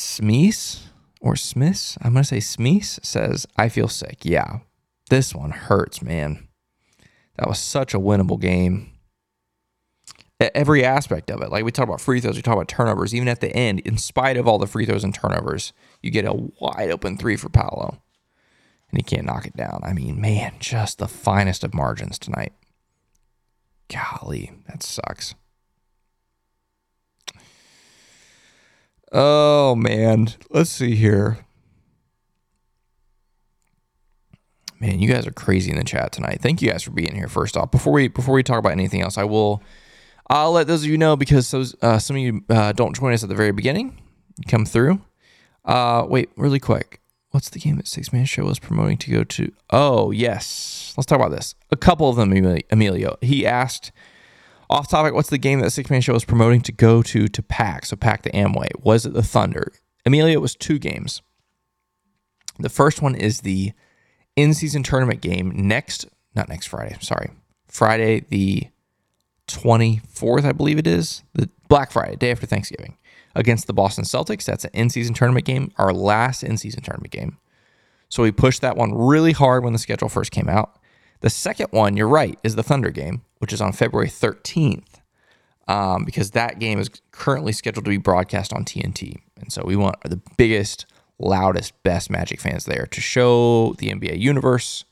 or 1.20 1.36
Smiths, 1.36 1.96
I'm 2.02 2.12
going 2.12 2.24
to 2.24 2.28
say 2.28 2.40
Smiths 2.40 2.98
says, 3.04 3.46
I 3.56 3.68
feel 3.68 3.88
sick. 3.88 4.24
Yeah, 4.24 4.58
this 5.08 5.32
one 5.34 5.52
hurts, 5.52 6.02
man. 6.02 6.48
That 7.38 7.48
was 7.48 7.60
such 7.60 7.94
a 7.94 8.00
winnable 8.00 8.40
game. 8.40 8.91
Every 10.54 10.84
aspect 10.84 11.30
of 11.30 11.42
it. 11.42 11.50
Like 11.50 11.64
we 11.64 11.70
talk 11.70 11.86
about 11.86 12.00
free 12.00 12.20
throws, 12.20 12.36
we 12.36 12.42
talk 12.42 12.54
about 12.54 12.68
turnovers. 12.68 13.14
Even 13.14 13.28
at 13.28 13.40
the 13.40 13.54
end, 13.54 13.80
in 13.80 13.98
spite 13.98 14.36
of 14.36 14.48
all 14.48 14.58
the 14.58 14.66
free 14.66 14.86
throws 14.86 15.04
and 15.04 15.14
turnovers, 15.14 15.72
you 16.02 16.10
get 16.10 16.24
a 16.24 16.32
wide 16.60 16.90
open 16.90 17.16
three 17.16 17.36
for 17.36 17.48
Paolo. 17.48 18.02
And 18.90 18.98
he 18.98 19.02
can't 19.02 19.26
knock 19.26 19.46
it 19.46 19.56
down. 19.56 19.80
I 19.84 19.92
mean, 19.92 20.20
man, 20.20 20.54
just 20.58 20.98
the 20.98 21.08
finest 21.08 21.64
of 21.64 21.74
margins 21.74 22.18
tonight. 22.18 22.52
Golly, 23.88 24.52
that 24.68 24.82
sucks. 24.82 25.34
Oh 29.12 29.74
man, 29.74 30.28
let's 30.50 30.70
see 30.70 30.94
here. 30.94 31.38
Man, 34.80 34.98
you 34.98 35.08
guys 35.08 35.26
are 35.26 35.32
crazy 35.32 35.70
in 35.70 35.76
the 35.76 35.84
chat 35.84 36.10
tonight. 36.10 36.40
Thank 36.42 36.60
you 36.60 36.70
guys 36.70 36.82
for 36.82 36.90
being 36.90 37.14
here. 37.14 37.28
First 37.28 37.56
off, 37.56 37.70
before 37.70 37.92
we 37.92 38.08
before 38.08 38.34
we 38.34 38.42
talk 38.42 38.58
about 38.58 38.72
anything 38.72 39.02
else, 39.02 39.16
I 39.16 39.24
will 39.24 39.62
I'll 40.28 40.52
let 40.52 40.66
those 40.66 40.84
of 40.84 40.90
you 40.90 40.98
know 40.98 41.16
because 41.16 41.50
those 41.50 41.74
uh, 41.82 41.98
some 41.98 42.16
of 42.16 42.22
you 42.22 42.44
uh, 42.48 42.72
don't 42.72 42.96
join 42.96 43.12
us 43.12 43.22
at 43.22 43.28
the 43.28 43.34
very 43.34 43.52
beginning. 43.52 44.00
come 44.48 44.64
through. 44.64 45.00
Uh, 45.64 46.04
wait, 46.08 46.30
really 46.36 46.60
quick. 46.60 47.00
What's 47.30 47.48
the 47.48 47.58
game 47.58 47.76
that 47.76 47.88
Sixth 47.88 48.12
Man 48.12 48.26
Show 48.26 48.44
was 48.44 48.58
promoting 48.58 48.98
to 48.98 49.10
go 49.10 49.24
to? 49.24 49.52
Oh 49.70 50.10
yes, 50.10 50.92
let's 50.96 51.06
talk 51.06 51.18
about 51.18 51.30
this. 51.30 51.54
A 51.70 51.76
couple 51.76 52.08
of 52.08 52.16
them, 52.16 52.32
Emilio. 52.70 53.16
He 53.22 53.46
asked 53.46 53.90
off 54.68 54.88
topic, 54.88 55.14
what's 55.14 55.30
the 55.30 55.38
game 55.38 55.60
that 55.60 55.70
Sixth 55.70 55.90
Man 55.90 56.00
Show 56.00 56.14
was 56.14 56.24
promoting 56.24 56.60
to 56.62 56.72
go 56.72 57.02
to 57.02 57.28
to 57.28 57.42
pack? 57.42 57.86
So 57.86 57.96
pack 57.96 58.22
the 58.22 58.30
Amway. 58.30 58.68
Was 58.82 59.06
it 59.06 59.12
the 59.14 59.22
Thunder? 59.22 59.72
Emilio, 60.04 60.34
it 60.34 60.42
was 60.42 60.54
two 60.54 60.78
games. 60.78 61.22
The 62.58 62.68
first 62.68 63.00
one 63.00 63.14
is 63.14 63.40
the 63.40 63.72
in 64.36 64.54
season 64.54 64.82
tournament 64.82 65.20
game 65.20 65.52
next, 65.54 66.06
not 66.34 66.48
next 66.48 66.66
Friday, 66.66 66.96
sorry, 67.00 67.30
Friday 67.66 68.20
the 68.28 68.68
24th, 69.56 70.44
I 70.44 70.52
believe 70.52 70.78
it 70.78 70.86
is, 70.86 71.22
the 71.34 71.48
Black 71.68 71.92
Friday, 71.92 72.16
day 72.16 72.30
after 72.30 72.46
Thanksgiving, 72.46 72.96
against 73.34 73.66
the 73.66 73.72
Boston 73.72 74.04
Celtics. 74.04 74.44
That's 74.44 74.64
an 74.64 74.70
in 74.74 74.90
season 74.90 75.14
tournament 75.14 75.46
game, 75.46 75.72
our 75.78 75.92
last 75.92 76.42
in 76.42 76.56
season 76.56 76.82
tournament 76.82 77.12
game. 77.12 77.38
So 78.08 78.22
we 78.22 78.30
pushed 78.30 78.60
that 78.60 78.76
one 78.76 78.94
really 78.94 79.32
hard 79.32 79.64
when 79.64 79.72
the 79.72 79.78
schedule 79.78 80.08
first 80.08 80.32
came 80.32 80.48
out. 80.48 80.78
The 81.20 81.30
second 81.30 81.68
one, 81.70 81.96
you're 81.96 82.08
right, 82.08 82.38
is 82.42 82.56
the 82.56 82.62
Thunder 82.62 82.90
game, 82.90 83.22
which 83.38 83.52
is 83.52 83.60
on 83.60 83.72
February 83.72 84.08
13th, 84.08 85.00
um, 85.68 86.04
because 86.04 86.32
that 86.32 86.58
game 86.58 86.78
is 86.78 86.90
currently 87.12 87.52
scheduled 87.52 87.84
to 87.84 87.90
be 87.90 87.96
broadcast 87.96 88.52
on 88.52 88.64
TNT. 88.64 89.16
And 89.40 89.52
so 89.52 89.62
we 89.64 89.76
want 89.76 89.96
the 90.02 90.20
biggest, 90.36 90.84
loudest, 91.18 91.80
best 91.84 92.10
Magic 92.10 92.40
fans 92.40 92.64
there 92.64 92.86
to 92.86 93.00
show 93.00 93.74
the 93.78 93.88
NBA 93.88 94.18
universe 94.18 94.84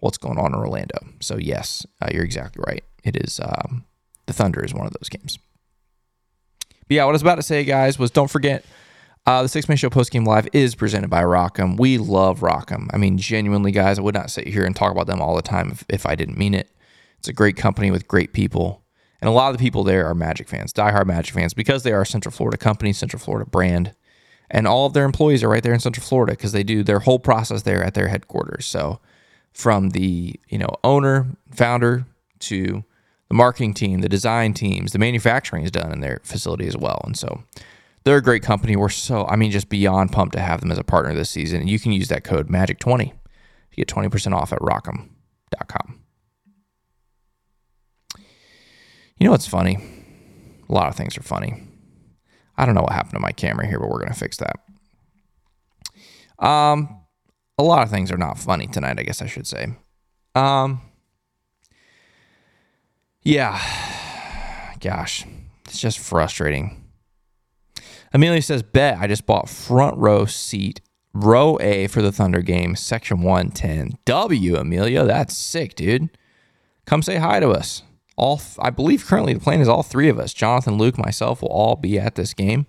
what's 0.00 0.18
going 0.18 0.38
on 0.38 0.52
in 0.52 0.54
Orlando. 0.54 0.98
So, 1.20 1.38
yes, 1.38 1.86
uh, 2.02 2.08
you're 2.12 2.24
exactly 2.24 2.62
right. 2.66 2.84
It 3.04 3.16
is 3.16 3.40
um, 3.40 3.84
the 4.26 4.32
Thunder 4.32 4.64
is 4.64 4.74
one 4.74 4.86
of 4.86 4.92
those 4.92 5.08
games. 5.08 5.38
But 6.88 6.96
yeah, 6.96 7.04
what 7.04 7.10
I 7.10 7.12
was 7.12 7.22
about 7.22 7.36
to 7.36 7.42
say, 7.42 7.64
guys, 7.64 7.98
was 7.98 8.10
don't 8.10 8.30
forget 8.30 8.64
uh, 9.26 9.42
the 9.42 9.48
Sixth 9.48 9.68
Man 9.68 9.78
Show 9.78 9.90
post 9.90 10.10
game 10.10 10.24
live 10.24 10.48
is 10.52 10.74
presented 10.74 11.08
by 11.08 11.22
Rock'em. 11.22 11.78
We 11.78 11.98
love 11.98 12.40
Rock'em. 12.40 12.88
I 12.92 12.98
mean, 12.98 13.16
genuinely, 13.16 13.72
guys, 13.72 13.98
I 13.98 14.02
would 14.02 14.14
not 14.14 14.30
sit 14.30 14.46
here 14.46 14.64
and 14.64 14.76
talk 14.76 14.92
about 14.92 15.06
them 15.06 15.20
all 15.20 15.36
the 15.36 15.42
time 15.42 15.70
if, 15.70 15.84
if 15.88 16.06
I 16.06 16.14
didn't 16.14 16.36
mean 16.36 16.54
it. 16.54 16.70
It's 17.18 17.28
a 17.28 17.32
great 17.32 17.56
company 17.56 17.90
with 17.90 18.06
great 18.06 18.34
people. 18.34 18.82
And 19.22 19.28
a 19.30 19.32
lot 19.32 19.50
of 19.50 19.56
the 19.56 19.64
people 19.64 19.84
there 19.84 20.06
are 20.06 20.14
Magic 20.14 20.46
fans, 20.46 20.74
diehard 20.74 21.06
Magic 21.06 21.34
fans, 21.34 21.54
because 21.54 21.82
they 21.82 21.92
are 21.92 22.02
a 22.02 22.06
Central 22.06 22.32
Florida 22.32 22.58
company, 22.58 22.92
Central 22.92 23.20
Florida 23.20 23.48
brand. 23.48 23.94
And 24.50 24.66
all 24.66 24.84
of 24.84 24.92
their 24.92 25.06
employees 25.06 25.42
are 25.42 25.48
right 25.48 25.62
there 25.62 25.72
in 25.72 25.80
Central 25.80 26.04
Florida 26.04 26.34
because 26.34 26.52
they 26.52 26.62
do 26.62 26.82
their 26.82 27.00
whole 27.00 27.18
process 27.18 27.62
there 27.62 27.82
at 27.82 27.94
their 27.94 28.08
headquarters. 28.08 28.66
So 28.66 29.00
from 29.54 29.90
the, 29.90 30.38
you 30.48 30.58
know, 30.58 30.68
owner, 30.84 31.28
founder 31.50 32.04
to 32.40 32.84
the 33.28 33.34
marketing 33.34 33.74
team, 33.74 34.00
the 34.00 34.08
design 34.08 34.54
teams, 34.54 34.92
the 34.92 34.98
manufacturing 34.98 35.64
is 35.64 35.70
done 35.70 35.92
in 35.92 36.00
their 36.00 36.20
facility 36.24 36.66
as 36.66 36.76
well. 36.76 37.00
And 37.04 37.16
so 37.16 37.42
they're 38.04 38.18
a 38.18 38.22
great 38.22 38.42
company. 38.42 38.76
We're 38.76 38.90
so, 38.90 39.26
I 39.26 39.36
mean, 39.36 39.50
just 39.50 39.68
beyond 39.68 40.12
pumped 40.12 40.34
to 40.34 40.40
have 40.40 40.60
them 40.60 40.70
as 40.70 40.78
a 40.78 40.84
partner 40.84 41.14
this 41.14 41.30
season. 41.30 41.60
And 41.60 41.70
you 41.70 41.78
can 41.78 41.92
use 41.92 42.08
that 42.08 42.24
code 42.24 42.48
MAGIC20 42.48 43.10
to 43.10 43.76
get 43.76 43.88
20% 43.88 44.32
off 44.34 44.52
at 44.52 44.58
rock'em.com. 44.60 46.00
You 49.18 49.26
know 49.26 49.30
what's 49.30 49.46
funny? 49.46 49.78
A 50.68 50.72
lot 50.72 50.88
of 50.88 50.96
things 50.96 51.16
are 51.16 51.22
funny. 51.22 51.62
I 52.56 52.66
don't 52.66 52.74
know 52.74 52.82
what 52.82 52.92
happened 52.92 53.14
to 53.14 53.20
my 53.20 53.32
camera 53.32 53.66
here, 53.66 53.78
but 53.78 53.88
we're 53.88 54.00
going 54.00 54.12
to 54.12 54.18
fix 54.18 54.38
that. 54.38 54.60
Um, 56.44 57.00
a 57.58 57.62
lot 57.62 57.82
of 57.82 57.90
things 57.90 58.10
are 58.10 58.16
not 58.16 58.38
funny 58.38 58.66
tonight, 58.66 58.98
I 58.98 59.02
guess 59.02 59.22
I 59.22 59.26
should 59.26 59.46
say. 59.46 59.74
Um, 60.34 60.80
yeah. 63.24 63.60
Gosh, 64.80 65.24
it's 65.64 65.80
just 65.80 65.98
frustrating. 65.98 66.84
Amelia 68.12 68.42
says, 68.42 68.62
Bet 68.62 68.98
I 68.98 69.08
just 69.08 69.26
bought 69.26 69.48
front 69.48 69.96
row 69.96 70.24
seat, 70.24 70.80
row 71.12 71.58
A 71.60 71.88
for 71.88 72.00
the 72.00 72.12
Thunder 72.12 72.42
game, 72.42 72.76
section 72.76 73.22
110. 73.22 73.98
W, 74.04 74.56
Amelia. 74.56 75.04
That's 75.04 75.36
sick, 75.36 75.74
dude. 75.74 76.10
Come 76.86 77.02
say 77.02 77.16
hi 77.16 77.40
to 77.40 77.50
us. 77.50 77.82
All 78.16 78.40
I 78.60 78.70
believe 78.70 79.04
currently 79.04 79.34
the 79.34 79.40
plan 79.40 79.60
is 79.60 79.68
all 79.68 79.82
three 79.82 80.08
of 80.08 80.20
us, 80.20 80.32
Jonathan, 80.32 80.78
Luke, 80.78 80.96
myself, 80.96 81.42
will 81.42 81.48
all 81.48 81.74
be 81.74 81.98
at 81.98 82.14
this 82.14 82.32
game. 82.34 82.66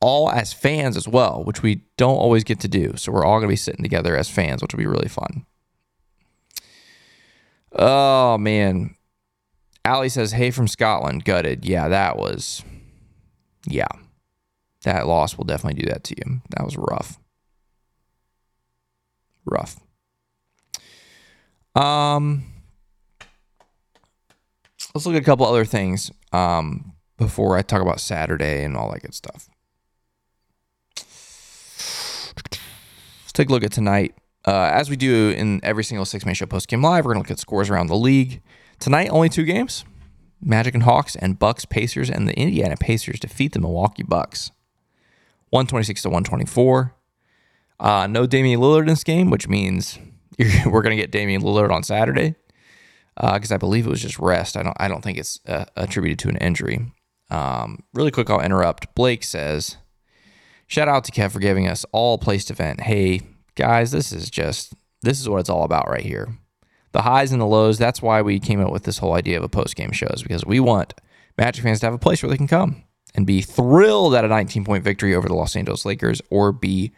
All 0.00 0.30
as 0.30 0.52
fans 0.52 0.96
as 0.96 1.06
well, 1.06 1.44
which 1.44 1.62
we 1.62 1.82
don't 1.96 2.16
always 2.16 2.42
get 2.42 2.58
to 2.60 2.68
do. 2.68 2.94
So 2.96 3.12
we're 3.12 3.24
all 3.24 3.38
gonna 3.38 3.48
be 3.48 3.56
sitting 3.56 3.84
together 3.84 4.16
as 4.16 4.28
fans, 4.28 4.62
which 4.62 4.72
will 4.74 4.78
be 4.78 4.86
really 4.86 5.08
fun. 5.08 5.46
Oh 7.72 8.36
man. 8.38 8.95
Allie 9.86 10.08
says, 10.08 10.32
Hey 10.32 10.50
from 10.50 10.66
Scotland, 10.66 11.24
gutted. 11.24 11.64
Yeah, 11.64 11.88
that 11.88 12.18
was 12.18 12.64
yeah 13.68 13.86
that 14.82 15.06
loss 15.06 15.36
will 15.36 15.44
definitely 15.44 15.80
do 15.80 15.88
that 15.88 16.04
to 16.04 16.14
you. 16.16 16.40
That 16.50 16.64
was 16.64 16.76
rough. 16.76 17.18
Rough. 19.44 19.80
Um, 21.74 22.44
let's 24.94 25.06
look 25.06 25.14
at 25.14 25.22
a 25.22 25.24
couple 25.24 25.46
other 25.46 25.64
things 25.64 26.10
um, 26.32 26.92
before 27.16 27.56
I 27.56 27.62
talk 27.62 27.82
about 27.82 28.00
Saturday 28.00 28.64
and 28.64 28.76
all 28.76 28.90
that 28.92 29.02
good 29.02 29.14
stuff. 29.14 29.48
Let's 30.96 32.32
take 33.32 33.48
a 33.48 33.52
look 33.52 33.64
at 33.64 33.72
tonight. 33.72 34.14
Uh, 34.46 34.70
as 34.72 34.88
we 34.88 34.96
do 34.96 35.30
in 35.30 35.60
every 35.64 35.82
single 35.82 36.04
sixth 36.04 36.24
man 36.24 36.34
show 36.34 36.46
post 36.46 36.68
game 36.68 36.82
live, 36.82 37.04
we're 37.04 37.14
going 37.14 37.24
to 37.24 37.28
look 37.28 37.32
at 37.32 37.40
scores 37.40 37.68
around 37.68 37.88
the 37.88 37.96
league. 37.96 38.40
Tonight, 38.78 39.08
only 39.08 39.28
two 39.28 39.44
games 39.44 39.84
Magic 40.40 40.74
and 40.74 40.84
Hawks 40.84 41.16
and 41.16 41.38
Bucks 41.38 41.64
Pacers, 41.64 42.08
and 42.08 42.28
the 42.28 42.38
Indiana 42.38 42.76
Pacers 42.76 43.18
defeat 43.18 43.52
the 43.52 43.58
Milwaukee 43.58 44.04
Bucks. 44.04 44.52
126 45.50 46.02
to 46.02 46.08
124. 46.08 46.94
Uh, 47.78 48.06
no 48.06 48.26
Damian 48.26 48.60
Lillard 48.60 48.82
in 48.82 48.86
this 48.88 49.04
game, 49.04 49.30
which 49.30 49.48
means 49.48 49.98
we're 50.66 50.82
going 50.82 50.96
to 50.96 51.02
get 51.02 51.10
Damian 51.10 51.42
Lillard 51.42 51.70
on 51.70 51.82
Saturday 51.82 52.36
because 53.16 53.50
uh, 53.50 53.54
I 53.54 53.58
believe 53.58 53.86
it 53.86 53.90
was 53.90 54.02
just 54.02 54.18
rest. 54.18 54.56
I 54.56 54.62
don't 54.62 54.76
I 54.78 54.86
don't 54.86 55.02
think 55.02 55.18
it's 55.18 55.40
uh, 55.46 55.64
attributed 55.76 56.20
to 56.20 56.28
an 56.28 56.36
injury. 56.36 56.92
Um, 57.30 57.80
really 57.94 58.12
quick, 58.12 58.30
I'll 58.30 58.40
interrupt. 58.40 58.94
Blake 58.94 59.24
says, 59.24 59.78
"Shout 60.68 60.86
out 60.86 61.02
to 61.04 61.12
Kev 61.12 61.32
for 61.32 61.40
giving 61.40 61.66
us 61.66 61.84
all 61.92 62.18
placed 62.18 62.50
event. 62.50 62.82
Hey 62.82 63.22
guys, 63.56 63.90
this 63.90 64.12
is 64.12 64.30
just 64.30 64.74
this 65.02 65.20
is 65.20 65.28
what 65.28 65.40
it's 65.40 65.50
all 65.50 65.64
about 65.64 65.88
right 65.88 66.04
here. 66.04 66.38
The 66.92 67.02
highs 67.02 67.32
and 67.32 67.40
the 67.40 67.46
lows. 67.46 67.78
That's 67.78 68.00
why 68.00 68.22
we 68.22 68.38
came 68.38 68.60
up 68.60 68.70
with 68.70 68.84
this 68.84 68.98
whole 68.98 69.14
idea 69.14 69.36
of 69.36 69.44
a 69.44 69.48
post 69.48 69.76
game 69.76 69.92
show 69.92 70.06
is 70.08 70.22
because 70.22 70.46
we 70.46 70.60
want 70.60 70.94
Magic 71.36 71.62
fans 71.62 71.80
to 71.80 71.86
have 71.86 71.94
a 71.94 71.98
place 71.98 72.22
where 72.22 72.30
they 72.30 72.36
can 72.36 72.48
come 72.48 72.84
and 73.14 73.26
be 73.26 73.42
thrilled 73.42 74.14
at 74.14 74.24
a 74.24 74.28
19 74.28 74.64
point 74.64 74.84
victory 74.84 75.14
over 75.14 75.28
the 75.28 75.34
Los 75.34 75.56
Angeles 75.56 75.84
Lakers 75.84 76.22
or 76.30 76.52
be 76.52 76.92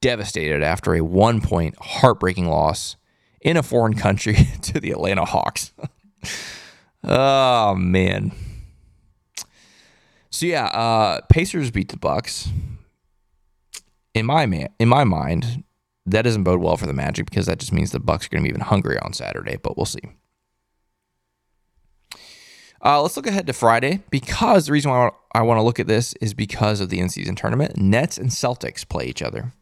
devastated 0.00 0.62
after 0.62 0.94
a 0.94 1.00
one 1.00 1.40
point 1.40 1.76
heartbreaking 1.78 2.46
loss 2.46 2.96
in 3.40 3.56
a 3.56 3.62
foreign 3.62 3.94
country 3.94 4.36
to 4.62 4.80
the 4.80 4.90
Atlanta 4.90 5.24
Hawks. 5.24 5.72
oh, 7.04 7.74
man. 7.74 8.32
So 10.30 10.44
yeah, 10.44 10.66
uh, 10.66 11.20
Pacers 11.30 11.70
beat 11.70 11.88
the 11.88 11.96
Bucks. 11.96 12.48
In 14.16 14.24
my 14.24 14.46
man, 14.46 14.70
in 14.78 14.88
my 14.88 15.04
mind, 15.04 15.62
that 16.06 16.22
doesn't 16.22 16.44
bode 16.44 16.62
well 16.62 16.78
for 16.78 16.86
the 16.86 16.94
Magic 16.94 17.28
because 17.28 17.44
that 17.44 17.58
just 17.58 17.70
means 17.70 17.90
the 17.92 18.00
Bucks 18.00 18.24
are 18.24 18.28
going 18.30 18.42
to 18.42 18.48
be 18.48 18.48
even 18.48 18.62
hungrier 18.62 18.98
on 19.04 19.12
Saturday. 19.12 19.58
But 19.58 19.76
we'll 19.76 19.84
see. 19.84 20.00
Uh, 22.82 23.02
let's 23.02 23.18
look 23.18 23.26
ahead 23.26 23.46
to 23.46 23.52
Friday 23.52 24.02
because 24.08 24.64
the 24.64 24.72
reason 24.72 24.90
why 24.90 25.10
I 25.34 25.42
want 25.42 25.58
to 25.58 25.62
look 25.62 25.78
at 25.78 25.86
this 25.86 26.14
is 26.14 26.32
because 26.32 26.80
of 26.80 26.88
the 26.88 26.98
in 26.98 27.10
season 27.10 27.34
tournament. 27.34 27.76
Nets 27.76 28.16
and 28.16 28.30
Celtics 28.30 28.88
play 28.88 29.04
each 29.04 29.20
other. 29.20 29.52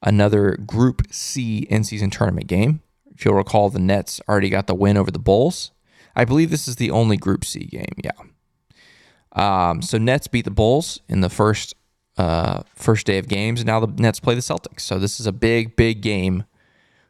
Another 0.00 0.56
Group 0.64 1.02
C 1.10 1.66
in 1.68 1.82
season 1.82 2.10
tournament 2.10 2.46
game. 2.46 2.80
If 3.12 3.24
you'll 3.24 3.34
recall, 3.34 3.70
the 3.70 3.80
Nets 3.80 4.20
already 4.28 4.50
got 4.50 4.68
the 4.68 4.74
win 4.76 4.96
over 4.96 5.10
the 5.10 5.18
Bulls. 5.18 5.72
I 6.14 6.24
believe 6.24 6.50
this 6.50 6.68
is 6.68 6.76
the 6.76 6.92
only 6.92 7.16
Group 7.16 7.44
C 7.44 7.64
game. 7.64 7.96
Yeah. 8.04 8.12
Um, 9.32 9.82
so 9.82 9.98
Nets 9.98 10.28
beat 10.28 10.44
the 10.44 10.52
Bulls 10.52 11.00
in 11.08 11.22
the 11.22 11.28
first 11.28 11.74
uh, 12.18 12.62
first 12.74 13.06
day 13.06 13.18
of 13.18 13.28
games, 13.28 13.60
and 13.60 13.66
now 13.66 13.80
the 13.80 13.86
Nets 14.00 14.20
play 14.20 14.34
the 14.34 14.40
Celtics. 14.40 14.80
So 14.80 14.98
this 14.98 15.18
is 15.18 15.26
a 15.26 15.32
big, 15.32 15.76
big 15.76 16.02
game 16.02 16.44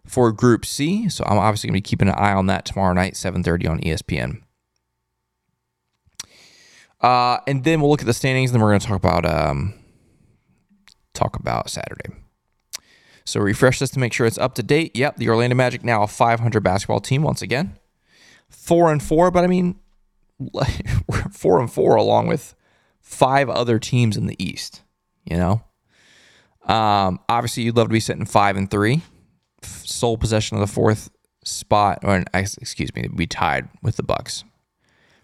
for 0.07 0.31
Group 0.33 0.65
C. 0.65 1.09
So 1.09 1.25
I'm 1.27 1.39
obviously 1.39 1.69
going 1.69 1.75
to 1.75 1.79
be 1.79 1.89
keeping 1.89 2.09
an 2.09 2.15
eye 2.15 2.33
on 2.33 2.47
that 2.47 2.65
tomorrow 2.65 2.93
night, 2.93 3.15
7:30 3.15 3.69
on 3.69 3.81
ESPN. 3.81 4.43
Uh, 7.01 7.39
and 7.49 7.65
then 7.65 7.81
we'll 7.81 7.91
look 7.91 8.01
at 8.01 8.07
the 8.07 8.15
standings, 8.15 8.51
and 8.51 8.55
then 8.55 8.63
we're 8.63 8.71
going 8.71 8.81
to 8.81 8.87
talk 8.87 8.97
about 8.97 9.27
um, 9.27 9.75
talk 11.15 11.37
about 11.37 11.69
Saturday. 11.69 12.11
So 13.25 13.41
refresh 13.41 13.79
this 13.79 13.91
to 13.91 13.99
make 13.99 14.13
sure 14.13 14.27
it's 14.27 14.39
up 14.39 14.55
to 14.57 14.63
date. 14.63 14.97
Yep, 14.97 15.17
the 15.17 15.29
Orlando 15.29 15.55
Magic 15.55 15.85
now 15.85 16.03
a 16.03 16.09
500 16.09 16.63
basketball 16.63 17.01
team 17.01 17.23
once 17.23 17.43
again, 17.43 17.79
four 18.49 18.91
and 18.91 19.03
four. 19.03 19.31
But 19.31 19.45
I 19.45 19.47
mean, 19.49 19.79
four 21.31 21.61
and 21.61 21.73
four 21.73 21.97
along 21.97 22.29
with 22.29 22.55
five 23.01 23.49
other 23.49 23.79
teams 23.79 24.17
in 24.17 24.27
the 24.27 24.43
East. 24.43 24.83
You 25.25 25.37
know, 25.37 25.65
um, 26.67 27.21
obviously 27.29 27.63
you'd 27.63 27.77
love 27.77 27.89
to 27.89 27.93
be 27.93 28.01
sitting 28.01 28.25
five 28.25 28.57
and 28.57 28.71
three, 28.71 29.03
sole 29.63 30.17
possession 30.17 30.57
of 30.57 30.61
the 30.61 30.73
fourth 30.73 31.11
spot, 31.45 32.01
or 32.03 32.25
excuse 32.35 32.95
me, 32.95 33.09
be 33.09 33.27
tied 33.27 33.69
with 33.83 33.97
the 33.97 34.03
Bucks 34.03 34.45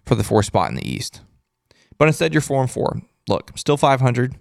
for 0.05 0.15
the 0.15 0.23
fourth 0.23 0.45
spot 0.45 0.69
in 0.69 0.75
the 0.75 0.89
East. 0.89 1.21
But 1.97 2.07
instead, 2.07 2.33
you're 2.33 2.41
four 2.41 2.61
and 2.61 2.71
four. 2.71 3.01
Look, 3.27 3.51
still 3.55 3.77
500. 3.77 4.35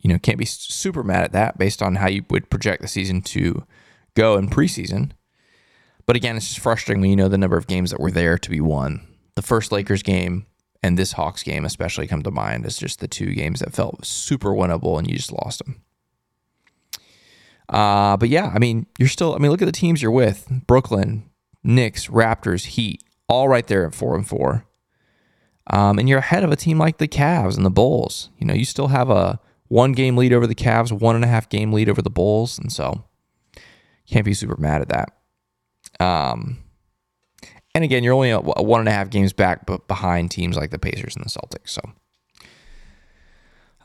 You 0.00 0.10
know, 0.10 0.18
can't 0.18 0.38
be 0.38 0.44
super 0.44 1.04
mad 1.04 1.22
at 1.22 1.32
that 1.32 1.58
based 1.58 1.80
on 1.80 1.96
how 1.96 2.08
you 2.08 2.24
would 2.28 2.50
project 2.50 2.82
the 2.82 2.88
season 2.88 3.22
to 3.22 3.64
go 4.14 4.36
in 4.36 4.48
preseason. 4.48 5.12
But 6.06 6.16
again, 6.16 6.36
it's 6.36 6.48
just 6.48 6.58
frustrating 6.58 7.00
when 7.00 7.10
you 7.10 7.16
know 7.16 7.28
the 7.28 7.38
number 7.38 7.56
of 7.56 7.68
games 7.68 7.92
that 7.92 8.00
were 8.00 8.10
there 8.10 8.36
to 8.36 8.50
be 8.50 8.60
won. 8.60 9.06
The 9.36 9.42
first 9.42 9.70
Lakers 9.70 10.02
game 10.02 10.46
and 10.82 10.98
this 10.98 11.12
Hawks 11.12 11.42
game, 11.42 11.64
especially, 11.64 12.06
come 12.06 12.22
to 12.22 12.30
mind 12.30 12.66
as 12.66 12.76
just 12.76 13.00
the 13.00 13.08
two 13.08 13.32
games 13.34 13.60
that 13.60 13.72
felt 13.72 14.04
super 14.04 14.50
winnable 14.50 14.98
and 14.98 15.08
you 15.08 15.16
just 15.16 15.32
lost 15.32 15.64
them. 15.64 15.82
Uh, 17.68 18.16
but 18.16 18.28
yeah, 18.28 18.50
I 18.54 18.58
mean, 18.58 18.86
you're 18.98 19.08
still. 19.08 19.34
I 19.34 19.38
mean, 19.38 19.50
look 19.50 19.62
at 19.62 19.66
the 19.66 19.72
teams 19.72 20.02
you're 20.02 20.10
with: 20.10 20.48
Brooklyn, 20.66 21.30
Knicks, 21.62 22.08
Raptors, 22.08 22.66
Heat, 22.66 23.02
all 23.28 23.48
right 23.48 23.66
there 23.66 23.86
at 23.86 23.94
four 23.94 24.14
and 24.14 24.26
four. 24.26 24.66
Um, 25.68 25.98
and 25.98 26.08
you're 26.08 26.18
ahead 26.18 26.42
of 26.42 26.50
a 26.50 26.56
team 26.56 26.78
like 26.78 26.98
the 26.98 27.08
Cavs 27.08 27.56
and 27.56 27.64
the 27.64 27.70
Bulls. 27.70 28.30
You 28.38 28.46
know, 28.46 28.54
you 28.54 28.64
still 28.64 28.88
have 28.88 29.08
a 29.08 29.40
one 29.68 29.92
game 29.92 30.16
lead 30.16 30.32
over 30.32 30.46
the 30.46 30.54
Cavs, 30.54 30.92
one 30.92 31.14
and 31.14 31.24
a 31.24 31.28
half 31.28 31.48
game 31.48 31.72
lead 31.72 31.88
over 31.88 32.02
the 32.02 32.10
Bulls, 32.10 32.58
and 32.58 32.70
so 32.72 33.04
can't 34.06 34.24
be 34.24 34.34
super 34.34 34.56
mad 34.58 34.82
at 34.82 34.88
that. 34.88 36.04
Um, 36.04 36.61
and 37.74 37.84
again, 37.84 38.04
you're 38.04 38.14
only 38.14 38.32
one 38.32 38.80
and 38.80 38.88
a 38.88 38.92
half 38.92 39.10
games 39.10 39.32
back, 39.32 39.66
but 39.66 39.88
behind 39.88 40.30
teams 40.30 40.56
like 40.56 40.70
the 40.70 40.78
Pacers 40.78 41.16
and 41.16 41.24
the 41.24 41.30
Celtics. 41.30 41.70
So, 41.70 41.80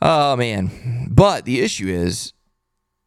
oh 0.02 0.36
man, 0.36 1.08
but 1.10 1.44
the 1.44 1.60
issue 1.60 1.88
is 1.88 2.32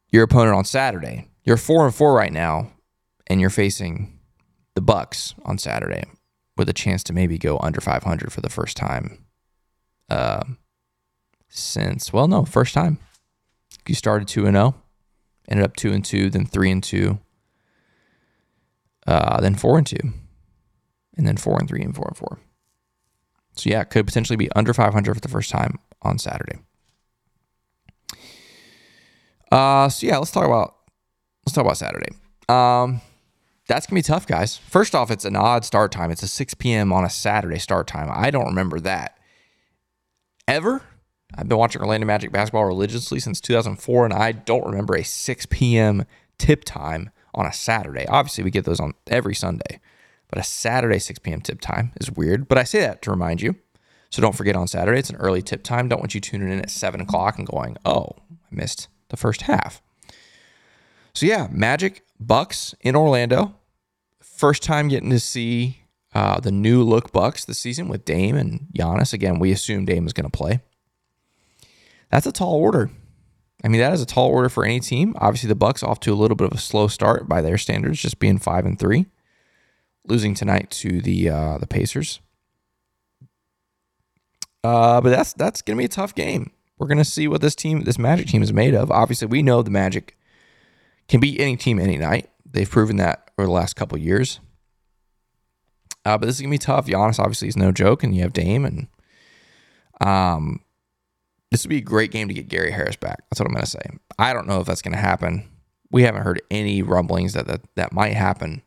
your 0.10 0.24
opponent 0.24 0.56
on 0.56 0.66
Saturday. 0.66 1.28
You're 1.44 1.58
four 1.58 1.86
and 1.86 1.94
four 1.94 2.14
right 2.14 2.34
now, 2.34 2.72
and 3.28 3.40
you're 3.42 3.50
facing 3.50 4.20
the 4.76 4.82
Bucks 4.82 5.34
on 5.44 5.58
Saturday 5.58 6.04
with 6.58 6.70
a 6.70 6.74
chance 6.74 7.04
to 7.04 7.14
maybe 7.14 7.38
go 7.38 7.58
under 7.60 7.82
500 7.82 8.32
for 8.32 8.42
the 8.42 8.50
first 8.50 8.78
time 8.78 9.26
uh, 10.10 10.44
since 11.50 12.14
well 12.14 12.28
no 12.28 12.46
first 12.46 12.74
time 12.74 13.00
you 13.88 13.96
started 13.96 14.28
2 14.28 14.46
and 14.46 14.56
0 14.56 14.76
ended 15.48 15.66
up 15.66 15.76
2 15.76 15.92
and 15.92 16.06
2 16.06 16.30
then 16.30 16.46
3 16.46 16.72
and 16.72 16.84
2 16.84 17.20
uh, 19.08 19.42
then 19.42 19.56
4 19.56 19.78
and 19.80 19.88
2 19.88 19.98
and 21.18 21.28
then 21.28 21.38
4 21.38 21.60
and 21.60 21.70
3 21.70 21.82
and 21.82 21.96
4 21.96 22.08
and 22.08 22.18
4 22.18 22.40
so 23.56 23.70
yeah 23.70 23.82
it 23.82 23.90
could 23.90 24.06
potentially 24.06 24.38
be 24.38 24.52
under 24.54 24.74
500 24.74 25.14
for 25.14 25.20
the 25.20 25.28
first 25.28 25.50
time 25.50 25.80
on 26.02 26.18
Saturday 26.18 26.60
uh, 29.52 29.90
so 29.90 30.08
yeah 30.08 30.18
let's 30.18 30.32
talk 30.32 30.46
about 30.46 30.76
let's 31.46 31.54
talk 31.54 31.66
about 31.66 31.78
Saturday 31.78 32.14
um, 32.50 33.02
that's 33.68 33.86
gonna 33.86 34.00
be 34.00 34.04
tough, 34.04 34.28
guys. 34.28 34.58
First 34.58 34.94
off, 34.94 35.10
it's 35.10 35.24
an 35.24 35.38
odd 35.38 35.64
start 35.64 35.92
time. 35.92 36.12
It's 36.12 36.24
a 36.24 36.28
6 36.28 36.54
p.m. 36.56 36.92
on 36.92 37.06
a 37.06 37.10
Saturday 37.10 37.60
start 37.60 37.88
time. 37.88 38.10
I 38.12 38.30
don't 38.30 38.48
remember 38.48 38.80
that 38.82 39.18
ever. 40.48 40.82
I've 41.34 41.48
been 41.48 41.58
watching 41.58 41.82
Orlando 41.82 42.06
Magic 42.06 42.34
basketball 42.34 42.66
religiously 42.66 43.22
since 43.22 43.40
2004, 43.40 44.06
and 44.06 44.14
I 44.14 44.34
don't 44.34 44.66
remember 44.66 44.96
a 44.96 45.04
6 45.04 45.46
p.m. 45.46 46.04
tip 46.38 46.66
time 46.66 47.12
on 47.34 47.46
a 47.46 47.54
Saturday. 47.54 48.06
Obviously, 48.08 48.44
we 48.44 48.52
get 48.52 48.66
those 48.66 48.82
on 48.82 48.94
every 49.08 49.36
Sunday, 49.36 49.80
but 50.32 50.40
a 50.40 50.44
Saturday 50.44 50.98
6 50.98 51.20
p.m. 51.20 51.42
tip 51.42 51.62
time 51.62 51.92
is 52.02 52.10
weird. 52.10 52.48
But 52.48 52.58
I 52.58 52.64
say 52.64 52.80
that 52.80 53.04
to 53.04 53.12
remind 53.12 53.42
you. 53.42 53.56
So 54.10 54.22
don't 54.22 54.36
forget 54.36 54.56
on 54.56 54.68
Saturday, 54.68 55.00
it's 55.00 55.10
an 55.10 55.18
early 55.18 55.42
tip 55.42 55.64
time. 55.64 55.88
Don't 55.88 56.00
want 56.00 56.16
you 56.16 56.22
tuning 56.22 56.52
in 56.52 56.60
at 56.60 56.70
7 56.70 57.00
o'clock 57.00 57.38
and 57.38 57.46
going, 57.46 57.78
oh, 57.86 58.16
I 58.32 58.36
missed 58.50 58.88
the 59.10 59.18
first 59.18 59.44
half. 59.44 59.82
So 61.14 61.26
yeah, 61.26 61.48
Magic 61.52 62.04
Bucks 62.20 62.74
in 62.82 62.96
Orlando. 62.96 63.56
First 64.22 64.64
time 64.64 64.88
getting 64.88 65.12
to 65.12 65.20
see 65.20 65.82
uh, 66.14 66.40
the 66.40 66.52
new 66.52 66.84
look 66.84 67.12
Bucks 67.12 67.46
this 67.46 67.60
season 67.60 67.88
with 67.88 68.06
Dame 68.06 68.36
and 68.36 68.68
Giannis. 68.76 69.14
Again, 69.14 69.40
we 69.40 69.52
assume 69.52 69.86
Dame 69.86 70.08
is 70.08 70.14
going 70.14 70.30
to 70.30 70.36
play. 70.38 70.62
That's 72.10 72.26
a 72.26 72.32
tall 72.32 72.56
order. 72.56 72.90
I 73.64 73.68
mean, 73.68 73.80
that 73.80 73.94
is 73.94 74.02
a 74.02 74.06
tall 74.06 74.30
order 74.30 74.50
for 74.50 74.66
any 74.66 74.80
team. 74.80 75.16
Obviously, 75.18 75.48
the 75.48 75.56
Bucks 75.56 75.84
off 75.84 76.00
to 76.02 76.14
a 76.14 76.16
little 76.16 76.36
bit 76.36 76.48
of 76.48 76.58
a 76.58 76.62
slow 76.62 76.88
start 76.88 77.30
by 77.30 77.42
their 77.42 77.58
standards, 77.58 78.02
just 78.02 78.20
being 78.20 78.40
five 78.40 78.66
and 78.66 78.78
three, 78.80 79.06
losing 80.08 80.34
tonight 80.34 80.70
to 80.72 81.02
the 81.02 81.30
uh, 81.30 81.58
the 81.58 81.68
Pacers. 81.68 82.20
Uh, 84.64 85.02
but 85.02 85.10
that's 85.10 85.34
that's 85.34 85.62
gonna 85.62 85.78
be 85.78 85.86
a 85.86 85.90
tough 85.90 86.14
game. 86.14 86.52
We're 86.78 86.88
gonna 86.88 87.06
see 87.06 87.28
what 87.28 87.42
this 87.42 87.56
team, 87.56 87.84
this 87.84 88.00
Magic 88.00 88.28
team, 88.28 88.44
is 88.44 88.54
made 88.54 88.76
of. 88.76 88.92
Obviously, 88.92 89.28
we 89.28 89.42
know 89.42 89.62
the 89.62 89.72
Magic 89.72 90.18
can 91.08 91.20
beat 91.20 91.40
any 91.40 91.58
team 91.58 91.80
any 91.80 91.98
night. 91.98 92.30
They've 92.46 92.70
proven 92.70 92.98
that 92.98 93.32
over 93.38 93.48
the 93.48 93.54
last 93.54 93.76
couple 93.76 93.98
years. 93.98 94.40
Uh, 96.04 96.18
but 96.18 96.26
this 96.26 96.36
is 96.36 96.42
gonna 96.42 96.52
be 96.52 96.58
tough. 96.58 96.88
Giannis 96.88 97.20
obviously 97.20 97.48
is 97.48 97.58
no 97.58 97.72
joke, 97.72 98.04
and 98.04 98.16
you 98.16 98.22
have 98.22 98.34
Dame, 98.34 98.66
and 98.66 98.88
um, 100.00 100.62
this 101.52 101.64
would 101.64 101.70
be 101.70 101.78
a 101.78 101.82
great 101.82 102.12
game 102.12 102.28
to 102.28 102.34
get 102.34 102.48
Gary 102.48 102.72
Harris 102.72 102.96
back. 102.96 103.24
That's 103.30 103.40
what 103.40 103.48
I'm 103.48 103.54
gonna 103.54 103.66
say. 103.66 103.82
I 104.18 104.34
don't 104.34 104.48
know 104.48 104.60
if 104.60 104.68
that's 104.68 104.82
gonna 104.82 104.98
happen. 104.98 105.48
We 105.92 106.04
haven't 106.04 106.24
heard 106.24 106.42
any 106.50 106.82
rumblings 106.82 107.34
that 107.34 107.48
that, 107.48 107.62
that 107.76 107.94
might 107.94 108.14
happen, 108.14 108.62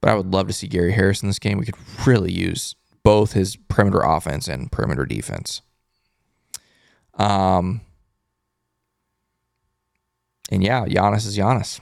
but 0.00 0.10
I 0.10 0.14
would 0.14 0.32
love 0.32 0.46
to 0.48 0.52
see 0.52 0.66
Gary 0.66 0.92
Harris 0.92 1.22
in 1.22 1.28
this 1.28 1.38
game. 1.38 1.58
We 1.58 1.66
could 1.66 1.76
really 2.06 2.32
use 2.32 2.74
both 3.02 3.32
his 3.32 3.56
perimeter 3.56 4.00
offense 4.00 4.48
and 4.48 4.70
perimeter 4.70 5.06
defense. 5.06 5.62
Um, 7.14 7.82
and 10.50 10.62
yeah, 10.62 10.84
Giannis 10.86 11.26
is 11.26 11.36
Giannis. 11.36 11.80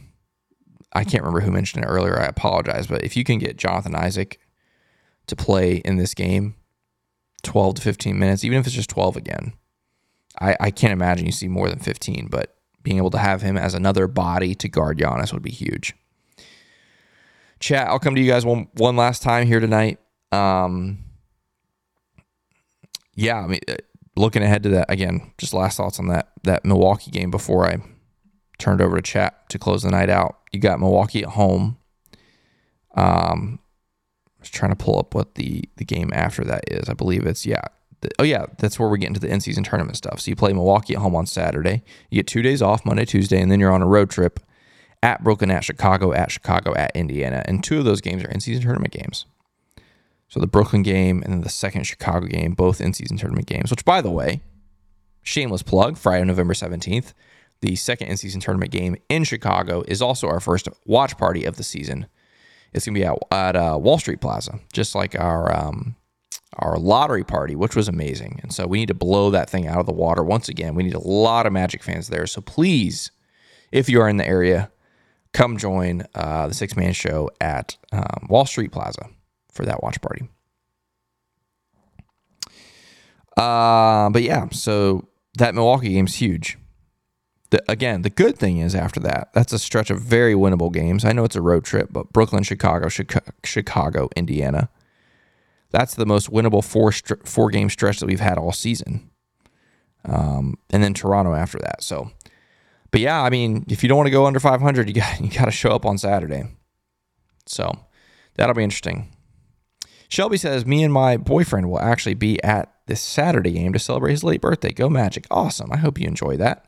I 0.92 1.04
can't 1.04 1.22
remember 1.22 1.40
who 1.40 1.52
mentioned 1.52 1.84
it 1.84 1.88
earlier. 1.88 2.18
I 2.18 2.26
apologize, 2.26 2.86
but 2.86 3.04
if 3.04 3.16
you 3.16 3.24
can 3.24 3.38
get 3.38 3.56
Jonathan 3.56 3.94
Isaac 3.94 4.40
to 5.26 5.36
play 5.36 5.76
in 5.76 5.96
this 5.96 6.14
game, 6.14 6.54
12 7.42 7.76
to 7.76 7.82
15 7.82 8.18
minutes, 8.18 8.44
even 8.44 8.58
if 8.58 8.66
it's 8.66 8.74
just 8.74 8.90
12 8.90 9.16
again, 9.16 9.52
I, 10.40 10.56
I 10.60 10.70
can't 10.70 10.92
imagine 10.92 11.26
you 11.26 11.32
see 11.32 11.48
more 11.48 11.68
than 11.68 11.78
15, 11.78 12.28
but 12.30 12.56
being 12.82 12.96
able 12.96 13.10
to 13.10 13.18
have 13.18 13.42
him 13.42 13.56
as 13.56 13.74
another 13.74 14.06
body 14.06 14.54
to 14.56 14.68
guard 14.68 14.98
Giannis 14.98 15.32
would 15.32 15.42
be 15.42 15.50
huge. 15.50 15.94
Chat, 17.60 17.88
I'll 17.88 17.98
come 17.98 18.14
to 18.14 18.20
you 18.20 18.30
guys 18.30 18.44
one 18.44 18.68
one 18.74 18.96
last 18.96 19.22
time 19.22 19.46
here 19.46 19.60
tonight. 19.60 19.98
Um, 20.30 21.04
yeah, 23.14 23.38
I 23.38 23.46
mean, 23.48 23.60
uh, 23.68 23.74
looking 24.16 24.42
ahead 24.42 24.62
to 24.62 24.68
that 24.70 24.90
again, 24.90 25.32
just 25.38 25.54
last 25.54 25.76
thoughts 25.76 25.98
on 25.98 26.06
that 26.08 26.32
that 26.44 26.64
Milwaukee 26.64 27.10
game 27.10 27.30
before 27.30 27.66
I 27.66 27.78
turned 28.58 28.80
over 28.80 28.96
to 28.96 29.02
chat 29.02 29.48
to 29.50 29.58
close 29.58 29.82
the 29.82 29.90
night 29.90 30.10
out. 30.10 30.38
You 30.52 30.60
got 30.60 30.80
Milwaukee 30.80 31.22
at 31.22 31.30
home. 31.30 31.78
Um, 32.94 33.58
I 34.38 34.40
was 34.40 34.50
trying 34.50 34.72
to 34.72 34.76
pull 34.76 34.98
up 34.98 35.14
what 35.14 35.34
the 35.34 35.64
the 35.76 35.84
game 35.84 36.10
after 36.12 36.44
that 36.44 36.64
is. 36.70 36.88
I 36.88 36.94
believe 36.94 37.26
it's 37.26 37.44
yeah. 37.44 37.62
The, 38.00 38.10
oh 38.20 38.24
yeah, 38.24 38.46
that's 38.58 38.78
where 38.78 38.88
we 38.88 38.98
get 38.98 39.08
into 39.08 39.18
the 39.18 39.28
in 39.28 39.40
season 39.40 39.64
tournament 39.64 39.96
stuff. 39.96 40.20
So 40.20 40.30
you 40.30 40.36
play 40.36 40.52
Milwaukee 40.52 40.94
at 40.94 41.00
home 41.00 41.16
on 41.16 41.26
Saturday. 41.26 41.82
You 42.10 42.16
get 42.20 42.28
two 42.28 42.42
days 42.42 42.62
off, 42.62 42.84
Monday, 42.84 43.04
Tuesday, 43.04 43.40
and 43.40 43.50
then 43.50 43.58
you're 43.58 43.72
on 43.72 43.82
a 43.82 43.86
road 43.86 44.10
trip 44.10 44.38
at 45.02 45.22
Brooklyn, 45.22 45.50
at 45.50 45.64
Chicago, 45.64 46.12
at 46.12 46.30
Chicago, 46.30 46.74
at 46.74 46.94
Indiana, 46.94 47.42
and 47.46 47.62
two 47.62 47.78
of 47.78 47.84
those 47.84 48.00
games 48.00 48.24
are 48.24 48.30
in 48.30 48.40
season 48.40 48.62
tournament 48.62 48.92
games. 48.92 49.26
So 50.28 50.40
the 50.40 50.46
Brooklyn 50.46 50.82
game 50.82 51.22
and 51.22 51.32
then 51.32 51.40
the 51.40 51.48
second 51.48 51.84
Chicago 51.84 52.26
game, 52.26 52.52
both 52.52 52.80
in 52.80 52.92
season 52.92 53.16
tournament 53.16 53.46
games. 53.46 53.70
Which, 53.70 53.84
by 53.84 54.02
the 54.02 54.10
way, 54.10 54.42
shameless 55.22 55.62
plug, 55.62 55.96
Friday, 55.96 56.24
November 56.24 56.54
seventeenth 56.54 57.14
the 57.60 57.76
second 57.76 58.08
in 58.08 58.16
season 58.16 58.40
tournament 58.40 58.70
game 58.70 58.96
in 59.08 59.24
Chicago 59.24 59.82
is 59.88 60.00
also 60.00 60.28
our 60.28 60.40
first 60.40 60.68
watch 60.86 61.16
party 61.18 61.44
of 61.44 61.56
the 61.56 61.64
season. 61.64 62.06
It's 62.72 62.86
gonna 62.86 62.94
be 62.94 63.04
at, 63.04 63.18
at 63.32 63.56
uh, 63.56 63.78
Wall 63.80 63.98
Street 63.98 64.20
Plaza, 64.20 64.60
just 64.72 64.94
like 64.94 65.18
our 65.18 65.54
um, 65.54 65.96
our 66.54 66.78
lottery 66.78 67.24
party, 67.24 67.56
which 67.56 67.74
was 67.74 67.88
amazing. 67.88 68.40
And 68.42 68.52
so 68.52 68.66
we 68.66 68.78
need 68.78 68.88
to 68.88 68.94
blow 68.94 69.30
that 69.30 69.50
thing 69.50 69.66
out 69.66 69.78
of 69.78 69.86
the 69.86 69.92
water 69.92 70.22
once 70.22 70.48
again. 70.48 70.74
We 70.74 70.82
need 70.82 70.94
a 70.94 71.00
lot 71.00 71.46
of 71.46 71.52
Magic 71.52 71.82
fans 71.82 72.08
there. 72.08 72.26
So 72.26 72.40
please, 72.40 73.10
if 73.72 73.88
you 73.88 74.00
are 74.00 74.08
in 74.08 74.16
the 74.16 74.26
area, 74.26 74.70
come 75.38 75.56
join 75.56 76.02
uh, 76.16 76.48
the 76.48 76.54
Sixth 76.54 76.76
Man 76.76 76.92
Show 76.92 77.30
at 77.40 77.76
um, 77.92 78.26
Wall 78.28 78.44
Street 78.44 78.72
Plaza 78.72 79.08
for 79.52 79.64
that 79.64 79.84
watch 79.84 80.00
party. 80.00 80.28
Uh, 83.36 84.10
but 84.10 84.22
yeah, 84.22 84.48
so 84.50 85.06
that 85.38 85.54
Milwaukee 85.54 85.90
game's 85.92 86.16
huge. 86.16 86.58
The, 87.50 87.62
again, 87.70 88.02
the 88.02 88.10
good 88.10 88.36
thing 88.36 88.58
is 88.58 88.74
after 88.74 88.98
that, 89.00 89.28
that's 89.32 89.52
a 89.52 89.60
stretch 89.60 89.90
of 89.90 90.00
very 90.00 90.34
winnable 90.34 90.72
games. 90.72 91.04
I 91.04 91.12
know 91.12 91.22
it's 91.22 91.36
a 91.36 91.40
road 91.40 91.64
trip, 91.64 91.90
but 91.92 92.12
Brooklyn, 92.12 92.42
Chicago, 92.42 92.88
Chicago, 92.88 93.30
Chicago 93.44 94.08
Indiana. 94.16 94.68
That's 95.70 95.94
the 95.94 96.04
most 96.04 96.32
winnable 96.32 96.64
four 96.64 96.90
four 97.24 97.50
game 97.50 97.70
stretch 97.70 98.00
that 98.00 98.06
we've 98.06 98.18
had 98.18 98.38
all 98.38 98.52
season. 98.52 99.08
Um, 100.04 100.58
and 100.70 100.82
then 100.82 100.94
Toronto 100.94 101.34
after 101.34 101.58
that. 101.60 101.84
So, 101.84 102.10
but 102.90 103.00
yeah, 103.00 103.22
I 103.22 103.30
mean, 103.30 103.64
if 103.68 103.82
you 103.82 103.88
don't 103.88 103.98
want 103.98 104.06
to 104.06 104.12
go 104.12 104.26
under 104.26 104.40
500, 104.40 104.88
you 104.88 104.94
got 104.94 105.20
you 105.20 105.30
got 105.30 105.46
to 105.46 105.50
show 105.50 105.70
up 105.70 105.84
on 105.84 105.98
Saturday. 105.98 106.44
So 107.46 107.72
that'll 108.34 108.54
be 108.54 108.64
interesting. 108.64 109.14
Shelby 110.08 110.38
says, 110.38 110.64
Me 110.64 110.82
and 110.82 110.92
my 110.92 111.16
boyfriend 111.16 111.70
will 111.70 111.80
actually 111.80 112.14
be 112.14 112.42
at 112.42 112.72
this 112.86 113.00
Saturday 113.00 113.52
game 113.52 113.72
to 113.74 113.78
celebrate 113.78 114.12
his 114.12 114.24
late 114.24 114.40
birthday. 114.40 114.72
Go 114.72 114.88
Magic. 114.88 115.26
Awesome. 115.30 115.70
I 115.70 115.76
hope 115.76 116.00
you 116.00 116.06
enjoy 116.06 116.36
that. 116.38 116.64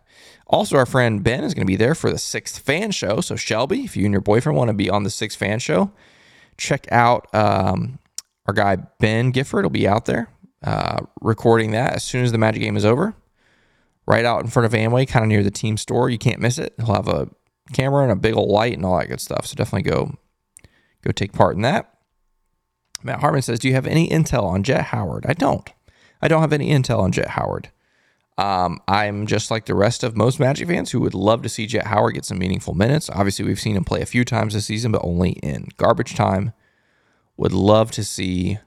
Also, 0.47 0.77
our 0.77 0.85
friend 0.85 1.23
Ben 1.23 1.45
is 1.45 1.55
going 1.55 1.67
to 1.67 1.71
be 1.71 1.77
there 1.77 1.95
for 1.95 2.11
the 2.11 2.19
sixth 2.19 2.59
fan 2.59 2.91
show. 2.91 3.21
So, 3.21 3.37
Shelby, 3.37 3.85
if 3.85 3.97
you 3.97 4.05
and 4.05 4.13
your 4.13 4.21
boyfriend 4.21 4.59
want 4.59 4.69
to 4.69 4.75
be 4.75 4.91
on 4.91 5.05
the 5.05 5.11
sixth 5.11 5.39
fan 5.39 5.59
show, 5.59 5.93
check 6.59 6.91
out 6.93 7.33
um, 7.35 7.99
our 8.47 8.53
guy 8.53 8.77
Ben 8.99 9.31
Gifford. 9.31 9.65
will 9.65 9.71
be 9.71 9.89
out 9.89 10.07
there 10.07 10.29
uh, 10.63 11.01
recording 11.21 11.71
that 11.71 11.95
as 11.95 12.05
soon 12.05 12.25
as 12.25 12.33
the 12.33 12.39
Magic 12.39 12.63
game 12.63 12.77
is 12.77 12.85
over. 12.85 13.15
Right 14.11 14.25
out 14.25 14.43
in 14.43 14.51
front 14.51 14.67
of 14.67 14.73
Amway, 14.73 15.07
kind 15.07 15.25
of 15.25 15.29
near 15.29 15.45
the 15.45 15.53
team 15.53 15.77
store. 15.77 16.11
You 16.11 16.19
can't 16.19 16.41
miss 16.41 16.59
it. 16.59 16.75
He'll 16.79 16.95
have 16.95 17.07
a 17.07 17.29
camera 17.73 18.03
and 18.03 18.11
a 18.11 18.17
big 18.17 18.35
old 18.35 18.51
light 18.51 18.73
and 18.73 18.85
all 18.85 18.99
that 18.99 19.07
good 19.07 19.21
stuff. 19.21 19.47
So 19.47 19.55
definitely 19.55 19.89
go 19.89 20.17
go 21.03 21.13
take 21.13 21.33
part 21.33 21.55
in 21.55 21.63
that. 21.63 21.95
Matt 23.05 23.21
Harmon 23.21 23.41
says, 23.41 23.61
Do 23.61 23.69
you 23.69 23.75
have 23.75 23.87
any 23.87 24.09
intel 24.09 24.43
on 24.43 24.65
Jett 24.65 24.87
Howard? 24.87 25.27
I 25.29 25.35
don't. 25.35 25.71
I 26.21 26.27
don't 26.27 26.41
have 26.41 26.53
any 26.53 26.71
intel 26.71 26.99
on 26.99 27.13
Jett 27.13 27.29
Howard. 27.29 27.71
Um, 28.37 28.81
I'm 28.89 29.29
just 29.29 29.49
like 29.49 29.67
the 29.67 29.77
rest 29.77 30.03
of 30.03 30.17
most 30.17 30.41
Magic 30.41 30.67
fans 30.67 30.91
who 30.91 31.01
would 31.03 31.15
love 31.15 31.43
to 31.43 31.49
see 31.49 31.69
Jett 31.69 31.87
Howard 31.87 32.15
get 32.15 32.25
some 32.25 32.39
meaningful 32.39 32.75
minutes. 32.75 33.11
Obviously, 33.11 33.45
we've 33.45 33.61
seen 33.61 33.77
him 33.77 33.85
play 33.85 34.03
a 34.03 34.07
few 34.07 34.25
times 34.25 34.55
this 34.55 34.67
season, 34.67 34.91
but 34.91 35.05
only 35.05 35.35
in 35.35 35.69
garbage 35.77 36.17
time. 36.17 36.53
Would 37.37 37.53
love 37.53 37.93
to 37.93 38.03
see 38.03 38.59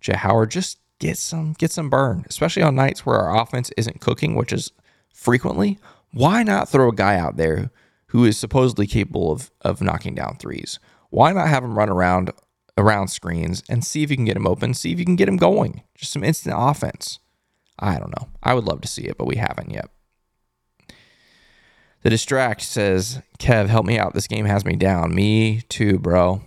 Jet 0.00 0.16
Howard 0.16 0.50
just 0.50 0.78
get 1.04 1.18
some 1.18 1.52
get 1.52 1.70
some 1.70 1.90
burn, 1.90 2.24
especially 2.30 2.62
on 2.62 2.74
nights 2.74 3.04
where 3.04 3.18
our 3.18 3.42
offense 3.42 3.70
isn't 3.76 4.00
cooking, 4.00 4.34
which 4.34 4.52
is 4.52 4.72
frequently. 5.12 5.78
Why 6.12 6.42
not 6.42 6.68
throw 6.68 6.88
a 6.88 6.94
guy 6.94 7.16
out 7.16 7.36
there 7.36 7.70
who 8.08 8.24
is 8.24 8.38
supposedly 8.38 8.86
capable 8.86 9.30
of 9.30 9.50
of 9.60 9.82
knocking 9.82 10.14
down 10.14 10.36
threes? 10.38 10.78
Why 11.10 11.32
not 11.32 11.48
have 11.48 11.62
him 11.62 11.78
run 11.78 11.90
around 11.90 12.32
around 12.78 13.08
screens 13.08 13.62
and 13.68 13.84
see 13.84 14.02
if 14.02 14.10
you 14.10 14.16
can 14.16 14.24
get 14.24 14.36
him 14.36 14.46
open, 14.46 14.72
see 14.72 14.92
if 14.92 14.98
you 14.98 15.04
can 15.04 15.16
get 15.16 15.28
him 15.28 15.36
going. 15.36 15.82
Just 15.94 16.12
some 16.12 16.24
instant 16.24 16.56
offense. 16.58 17.18
I 17.78 17.98
don't 17.98 18.16
know. 18.18 18.28
I 18.42 18.54
would 18.54 18.64
love 18.64 18.80
to 18.80 18.88
see 18.88 19.02
it, 19.02 19.18
but 19.18 19.26
we 19.26 19.36
haven't 19.36 19.70
yet. 19.70 19.90
The 22.02 22.10
distract 22.10 22.62
says, 22.62 23.22
Kev, 23.38 23.68
help 23.68 23.86
me 23.86 23.98
out. 23.98 24.14
This 24.14 24.26
game 24.26 24.46
has 24.46 24.64
me 24.64 24.76
down. 24.76 25.14
Me 25.14 25.62
too, 25.68 25.98
bro. 25.98 26.42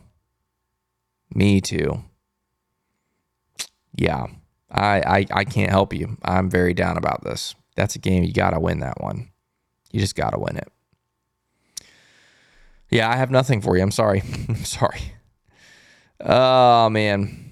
Me 1.33 1.61
too. 1.61 2.03
Yeah. 3.95 4.27
I, 4.69 5.01
I 5.01 5.25
I 5.31 5.43
can't 5.43 5.71
help 5.71 5.93
you. 5.93 6.17
I'm 6.23 6.49
very 6.49 6.73
down 6.73 6.97
about 6.97 7.23
this. 7.23 7.55
That's 7.75 7.95
a 7.95 7.99
game 7.99 8.23
you 8.23 8.33
gotta 8.33 8.59
win 8.59 8.79
that 8.79 9.01
one. 9.01 9.29
You 9.91 9.99
just 9.99 10.15
gotta 10.15 10.39
win 10.39 10.57
it. 10.57 10.71
Yeah, 12.89 13.09
I 13.09 13.15
have 13.15 13.31
nothing 13.31 13.61
for 13.61 13.75
you. 13.75 13.83
I'm 13.83 13.91
sorry. 13.91 14.23
I'm 14.49 14.63
sorry. 14.63 15.13
Oh, 16.19 16.89
man. 16.89 17.45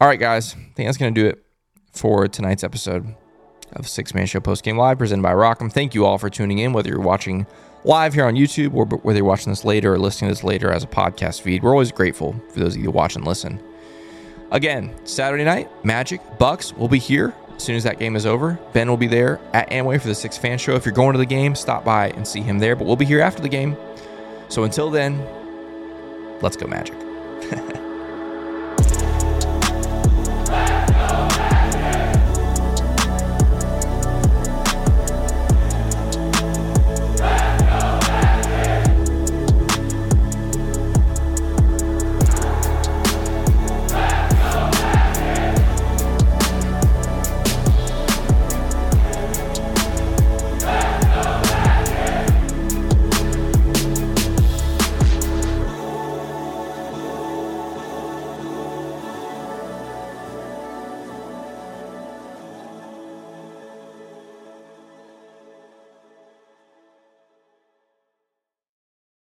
All 0.00 0.08
right, 0.08 0.18
guys. 0.18 0.54
I 0.54 0.72
think 0.74 0.88
that's 0.88 0.98
going 0.98 1.14
to 1.14 1.20
do 1.20 1.26
it 1.28 1.44
for 1.92 2.26
tonight's 2.26 2.64
episode 2.64 3.14
of 3.72 3.88
Sixth 3.88 4.14
Man 4.14 4.26
Show 4.26 4.40
Post 4.40 4.64
Game 4.64 4.76
Live 4.76 4.98
presented 4.98 5.22
by 5.22 5.32
RockEm. 5.32 5.72
Thank 5.72 5.94
you 5.94 6.04
all 6.04 6.18
for 6.18 6.28
tuning 6.28 6.58
in, 6.58 6.72
whether 6.72 6.88
you're 6.88 7.00
watching 7.00 7.46
live 7.84 8.14
here 8.14 8.24
on 8.24 8.34
YouTube 8.34 8.74
or 8.74 8.86
whether 8.86 9.18
you're 9.18 9.26
watching 9.26 9.52
this 9.52 9.64
later 9.64 9.94
or 9.94 9.98
listening 9.98 10.30
to 10.30 10.34
this 10.34 10.44
later 10.44 10.70
as 10.72 10.82
a 10.82 10.88
podcast 10.88 11.42
feed. 11.42 11.62
We're 11.62 11.70
always 11.70 11.92
grateful 11.92 12.34
for 12.52 12.60
those 12.60 12.76
of 12.76 12.82
you 12.82 12.90
watch 12.90 13.14
and 13.16 13.24
listen. 13.24 13.62
Again, 14.54 14.94
Saturday 15.04 15.42
night, 15.42 15.68
Magic, 15.84 16.20
Bucks 16.38 16.72
will 16.72 16.86
be 16.86 17.00
here 17.00 17.34
as 17.56 17.64
soon 17.64 17.74
as 17.74 17.82
that 17.82 17.98
game 17.98 18.14
is 18.14 18.24
over. 18.24 18.56
Ben 18.72 18.88
will 18.88 18.96
be 18.96 19.08
there 19.08 19.40
at 19.52 19.68
Amway 19.70 20.00
for 20.00 20.06
the 20.06 20.14
Sixth 20.14 20.40
Fan 20.40 20.58
Show. 20.58 20.76
If 20.76 20.86
you're 20.86 20.94
going 20.94 21.12
to 21.12 21.18
the 21.18 21.26
game, 21.26 21.56
stop 21.56 21.84
by 21.84 22.10
and 22.10 22.26
see 22.26 22.40
him 22.40 22.60
there, 22.60 22.76
but 22.76 22.86
we'll 22.86 22.94
be 22.94 23.04
here 23.04 23.20
after 23.20 23.42
the 23.42 23.48
game. 23.48 23.76
So 24.48 24.62
until 24.62 24.90
then, 24.90 25.18
let's 26.40 26.56
go 26.56 26.68
Magic. 26.68 26.94